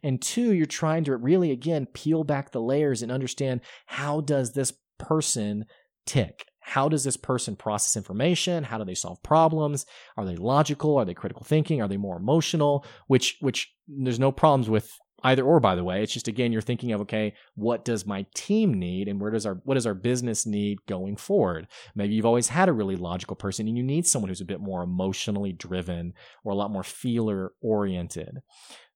And 0.00 0.22
two, 0.22 0.54
you're 0.54 0.66
trying 0.66 1.02
to 1.02 1.16
really, 1.16 1.50
again, 1.50 1.86
peel 1.86 2.22
back 2.22 2.52
the 2.52 2.60
layers 2.60 3.02
and 3.02 3.10
understand 3.10 3.60
how 3.86 4.20
does 4.20 4.52
this 4.52 4.72
person 5.00 5.64
tick? 6.06 6.46
How 6.60 6.88
does 6.88 7.02
this 7.02 7.16
person 7.16 7.56
process 7.56 7.96
information? 7.96 8.62
How 8.62 8.78
do 8.78 8.84
they 8.84 8.94
solve 8.94 9.20
problems? 9.24 9.84
Are 10.16 10.24
they 10.24 10.36
logical? 10.36 10.96
Are 10.96 11.04
they 11.04 11.12
critical 11.12 11.42
thinking? 11.42 11.82
Are 11.82 11.88
they 11.88 11.96
more 11.96 12.18
emotional? 12.18 12.86
Which, 13.08 13.36
which 13.40 13.74
there's 13.88 14.20
no 14.20 14.30
problems 14.30 14.70
with 14.70 14.96
either 15.24 15.44
or 15.44 15.60
by 15.60 15.74
the 15.74 15.84
way. 15.84 16.02
It's 16.02 16.12
just 16.12 16.28
again 16.28 16.52
you're 16.52 16.62
thinking 16.62 16.92
of 16.92 17.00
okay 17.02 17.34
what 17.54 17.84
does 17.84 18.06
my 18.06 18.26
team 18.34 18.74
need 18.74 19.08
and 19.08 19.20
where 19.20 19.30
does 19.30 19.46
our 19.46 19.54
what 19.64 19.74
does 19.74 19.86
our 19.86 19.94
business 19.94 20.46
need 20.46 20.84
going 20.86 21.16
forward? 21.16 21.68
Maybe 21.94 22.14
you've 22.14 22.26
always 22.26 22.48
had 22.48 22.68
a 22.68 22.72
really 22.72 22.96
logical 22.96 23.36
person 23.36 23.68
and 23.68 23.76
you 23.76 23.82
need 23.82 24.06
someone 24.06 24.28
who's 24.28 24.40
a 24.40 24.46
bit 24.46 24.60
more 24.60 24.82
emotionally 24.82 25.52
driven 25.52 26.14
or 26.44 26.52
a 26.52 26.56
lot 26.56 26.70
more 26.70 26.84
feeler 26.84 27.52
oriented. 27.60 28.42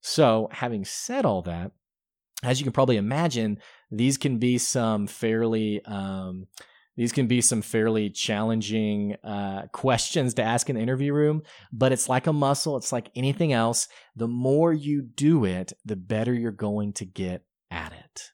So 0.00 0.48
having 0.52 0.84
said 0.84 1.24
all 1.24 1.42
that 1.42 1.72
as 2.42 2.60
you 2.60 2.64
can 2.64 2.72
probably 2.72 2.96
imagine 2.96 3.58
these 3.90 4.18
can 4.18 4.38
be 4.38 4.58
some 4.58 5.06
fairly 5.06 5.84
um, 5.84 6.46
these 6.96 7.12
can 7.12 7.26
be 7.26 7.40
some 7.40 7.62
fairly 7.62 8.10
challenging 8.10 9.16
uh, 9.22 9.66
questions 9.72 10.34
to 10.34 10.42
ask 10.42 10.70
in 10.70 10.76
the 10.76 10.82
interview 10.82 11.12
room, 11.12 11.42
but 11.72 11.92
it's 11.92 12.08
like 12.08 12.26
a 12.26 12.32
muscle. 12.32 12.76
It's 12.76 12.92
like 12.92 13.10
anything 13.14 13.52
else. 13.52 13.88
The 14.14 14.28
more 14.28 14.72
you 14.72 15.02
do 15.02 15.44
it, 15.44 15.72
the 15.84 15.96
better 15.96 16.32
you're 16.32 16.52
going 16.52 16.94
to 16.94 17.04
get 17.04 17.44
at 17.70 17.92
it. 17.92 18.32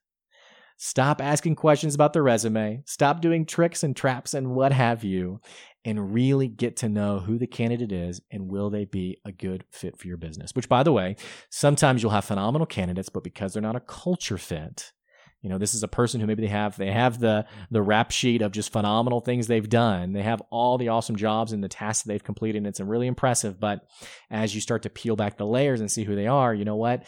Stop 0.76 1.20
asking 1.20 1.54
questions 1.54 1.94
about 1.94 2.12
the 2.12 2.22
resume. 2.22 2.82
Stop 2.86 3.20
doing 3.20 3.46
tricks 3.46 3.84
and 3.84 3.94
traps 3.94 4.34
and 4.34 4.50
what 4.50 4.72
have 4.72 5.04
you, 5.04 5.40
and 5.84 6.12
really 6.12 6.48
get 6.48 6.76
to 6.78 6.88
know 6.88 7.20
who 7.20 7.38
the 7.38 7.46
candidate 7.46 7.92
is 7.92 8.20
and 8.30 8.50
will 8.50 8.70
they 8.70 8.84
be 8.84 9.18
a 9.24 9.32
good 9.32 9.64
fit 9.70 9.96
for 9.96 10.08
your 10.08 10.16
business. 10.16 10.54
Which, 10.54 10.68
by 10.68 10.82
the 10.82 10.92
way, 10.92 11.16
sometimes 11.50 12.02
you'll 12.02 12.10
have 12.12 12.24
phenomenal 12.24 12.66
candidates, 12.66 13.08
but 13.08 13.24
because 13.24 13.52
they're 13.52 13.62
not 13.62 13.76
a 13.76 13.80
culture 13.80 14.38
fit, 14.38 14.92
you 15.42 15.50
know, 15.50 15.58
this 15.58 15.74
is 15.74 15.82
a 15.82 15.88
person 15.88 16.20
who 16.20 16.26
maybe 16.26 16.42
they 16.42 16.48
have 16.48 16.76
they 16.76 16.92
have 16.92 17.18
the 17.18 17.46
the 17.70 17.82
rap 17.82 18.10
sheet 18.12 18.42
of 18.42 18.52
just 18.52 18.72
phenomenal 18.72 19.20
things 19.20 19.46
they've 19.46 19.68
done. 19.68 20.12
They 20.12 20.22
have 20.22 20.42
all 20.50 20.78
the 20.78 20.88
awesome 20.88 21.16
jobs 21.16 21.52
and 21.52 21.62
the 21.62 21.68
tasks 21.68 22.04
that 22.04 22.12
they've 22.12 22.24
completed. 22.24 22.58
And 22.58 22.66
it's 22.66 22.80
really 22.80 23.08
impressive. 23.08 23.60
But 23.60 23.80
as 24.30 24.54
you 24.54 24.60
start 24.60 24.82
to 24.84 24.90
peel 24.90 25.16
back 25.16 25.36
the 25.36 25.46
layers 25.46 25.80
and 25.80 25.90
see 25.90 26.04
who 26.04 26.14
they 26.14 26.28
are, 26.28 26.54
you 26.54 26.64
know 26.64 26.76
what? 26.76 27.04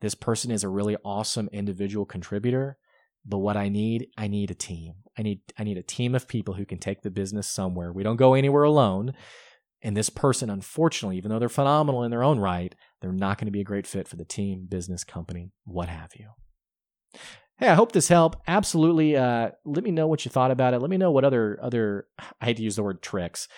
This 0.00 0.14
person 0.14 0.50
is 0.50 0.64
a 0.64 0.68
really 0.68 0.96
awesome 1.04 1.48
individual 1.52 2.06
contributor. 2.06 2.78
But 3.26 3.38
what 3.38 3.56
I 3.56 3.68
need, 3.68 4.08
I 4.18 4.28
need 4.28 4.50
a 4.50 4.54
team. 4.54 4.94
I 5.18 5.22
need 5.22 5.40
I 5.58 5.64
need 5.64 5.78
a 5.78 5.82
team 5.82 6.14
of 6.14 6.28
people 6.28 6.54
who 6.54 6.66
can 6.66 6.78
take 6.78 7.02
the 7.02 7.10
business 7.10 7.48
somewhere. 7.48 7.92
We 7.92 8.02
don't 8.02 8.16
go 8.16 8.34
anywhere 8.34 8.64
alone 8.64 9.14
And 9.82 9.96
this 9.96 10.10
person, 10.10 10.50
unfortunately, 10.50 11.16
even 11.16 11.30
though 11.30 11.38
they're 11.38 11.48
phenomenal 11.48 12.02
in 12.04 12.10
their 12.10 12.22
own 12.22 12.38
right, 12.38 12.74
they're 13.00 13.12
not 13.12 13.38
going 13.38 13.46
to 13.46 13.52
be 13.52 13.60
a 13.62 13.64
great 13.64 13.86
fit 13.86 14.08
for 14.08 14.16
the 14.16 14.24
team, 14.24 14.66
business, 14.68 15.04
company, 15.04 15.52
what 15.64 15.88
have 15.88 16.12
you. 16.18 16.28
Hey, 17.60 17.68
I 17.68 17.74
hope 17.74 17.92
this 17.92 18.08
helped. 18.08 18.38
Absolutely. 18.48 19.18
Uh, 19.18 19.50
let 19.66 19.84
me 19.84 19.90
know 19.90 20.06
what 20.06 20.24
you 20.24 20.30
thought 20.30 20.50
about 20.50 20.72
it. 20.72 20.78
Let 20.78 20.88
me 20.88 20.96
know 20.96 21.10
what 21.10 21.26
other 21.26 21.58
other 21.62 22.06
I 22.40 22.46
hate 22.46 22.56
to 22.56 22.62
use 22.62 22.76
the 22.76 22.82
word 22.82 23.02
tricks. 23.02 23.48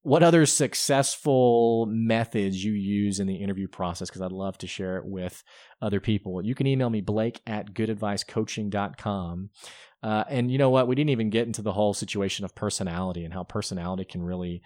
What 0.00 0.22
other 0.22 0.46
successful 0.46 1.84
methods 1.84 2.64
you 2.64 2.72
use 2.72 3.20
in 3.20 3.26
the 3.26 3.34
interview 3.34 3.68
process? 3.68 4.08
Because 4.08 4.22
I'd 4.22 4.32
love 4.32 4.56
to 4.58 4.66
share 4.66 4.96
it 4.96 5.04
with 5.04 5.44
other 5.82 6.00
people. 6.00 6.42
You 6.42 6.54
can 6.54 6.66
email 6.66 6.88
me, 6.88 7.02
Blake 7.02 7.42
at 7.46 7.74
goodadvicecoaching.com. 7.74 9.50
Uh, 10.02 10.24
and 10.30 10.50
you 10.50 10.56
know 10.56 10.70
what? 10.70 10.88
We 10.88 10.94
didn't 10.94 11.10
even 11.10 11.28
get 11.28 11.46
into 11.46 11.60
the 11.60 11.74
whole 11.74 11.92
situation 11.92 12.46
of 12.46 12.54
personality 12.54 13.26
and 13.26 13.34
how 13.34 13.44
personality 13.44 14.06
can 14.06 14.22
really 14.22 14.62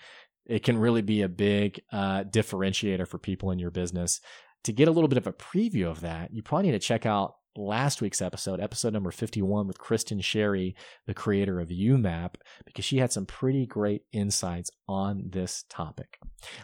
it 0.47 0.63
can 0.63 0.79
really 0.79 1.03
be 1.03 1.23
a 1.23 1.29
big 1.29 1.81
uh, 1.91 2.23
differentiator 2.23 3.09
for 3.09 3.19
people 3.19 3.51
in 3.51 3.59
your 3.59 3.73
business. 3.73 4.21
To 4.65 4.73
get 4.73 4.87
a 4.87 4.93
little 4.93 5.09
bit 5.09 5.19
of 5.19 5.27
a 5.27 5.33
preview 5.33 5.87
of 5.87 6.03
that, 6.03 6.33
you 6.33 6.45
probably 6.45 6.71
need 6.71 6.81
to 6.81 6.87
check 6.87 7.07
out 7.07 7.35
last 7.57 8.03
week's 8.03 8.23
episode, 8.23 8.61
episode 8.61 8.93
number 8.93 9.11
51 9.11 9.67
with 9.67 9.79
Kristin 9.79 10.23
Sherry, 10.23 10.75
the 11.07 11.15
creator 11.15 11.61
of 11.61 11.69
YouMap, 11.69 12.35
because 12.65 12.85
she 12.85 12.99
had 12.99 13.13
some 13.13 13.27
pretty 13.27 13.67
great 13.67 14.03
insights 14.13 14.71
on 14.89 15.25
this 15.31 15.65
topic. 15.69 16.19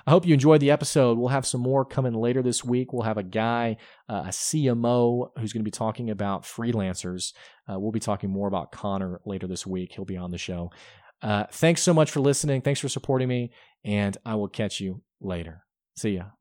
I 0.06 0.10
hope 0.10 0.26
you 0.26 0.34
enjoyed 0.34 0.60
the 0.60 0.70
episode. 0.70 1.18
We'll 1.18 1.28
have 1.28 1.46
some 1.46 1.60
more 1.60 1.84
coming 1.84 2.14
later 2.14 2.42
this 2.42 2.64
week. 2.64 2.92
We'll 2.92 3.02
have 3.02 3.18
a 3.18 3.22
guy, 3.22 3.76
uh, 4.08 4.24
a 4.26 4.30
CMO, 4.30 5.28
who's 5.38 5.52
going 5.52 5.62
to 5.62 5.64
be 5.64 5.70
talking 5.70 6.10
about 6.10 6.42
freelancers. 6.42 7.32
Uh, 7.68 7.78
we'll 7.78 7.92
be 7.92 8.00
talking 8.00 8.30
more 8.30 8.48
about 8.48 8.72
Connor 8.72 9.20
later 9.24 9.46
this 9.46 9.66
week. 9.66 9.92
He'll 9.94 10.04
be 10.04 10.16
on 10.16 10.30
the 10.30 10.38
show. 10.38 10.70
Uh, 11.22 11.44
thanks 11.52 11.82
so 11.82 11.92
much 11.92 12.10
for 12.10 12.20
listening. 12.20 12.62
Thanks 12.62 12.80
for 12.80 12.88
supporting 12.88 13.28
me, 13.28 13.52
and 13.84 14.16
I 14.24 14.36
will 14.36 14.48
catch 14.48 14.80
you 14.80 15.02
later. 15.20 15.64
See 15.96 16.16
ya. 16.16 16.39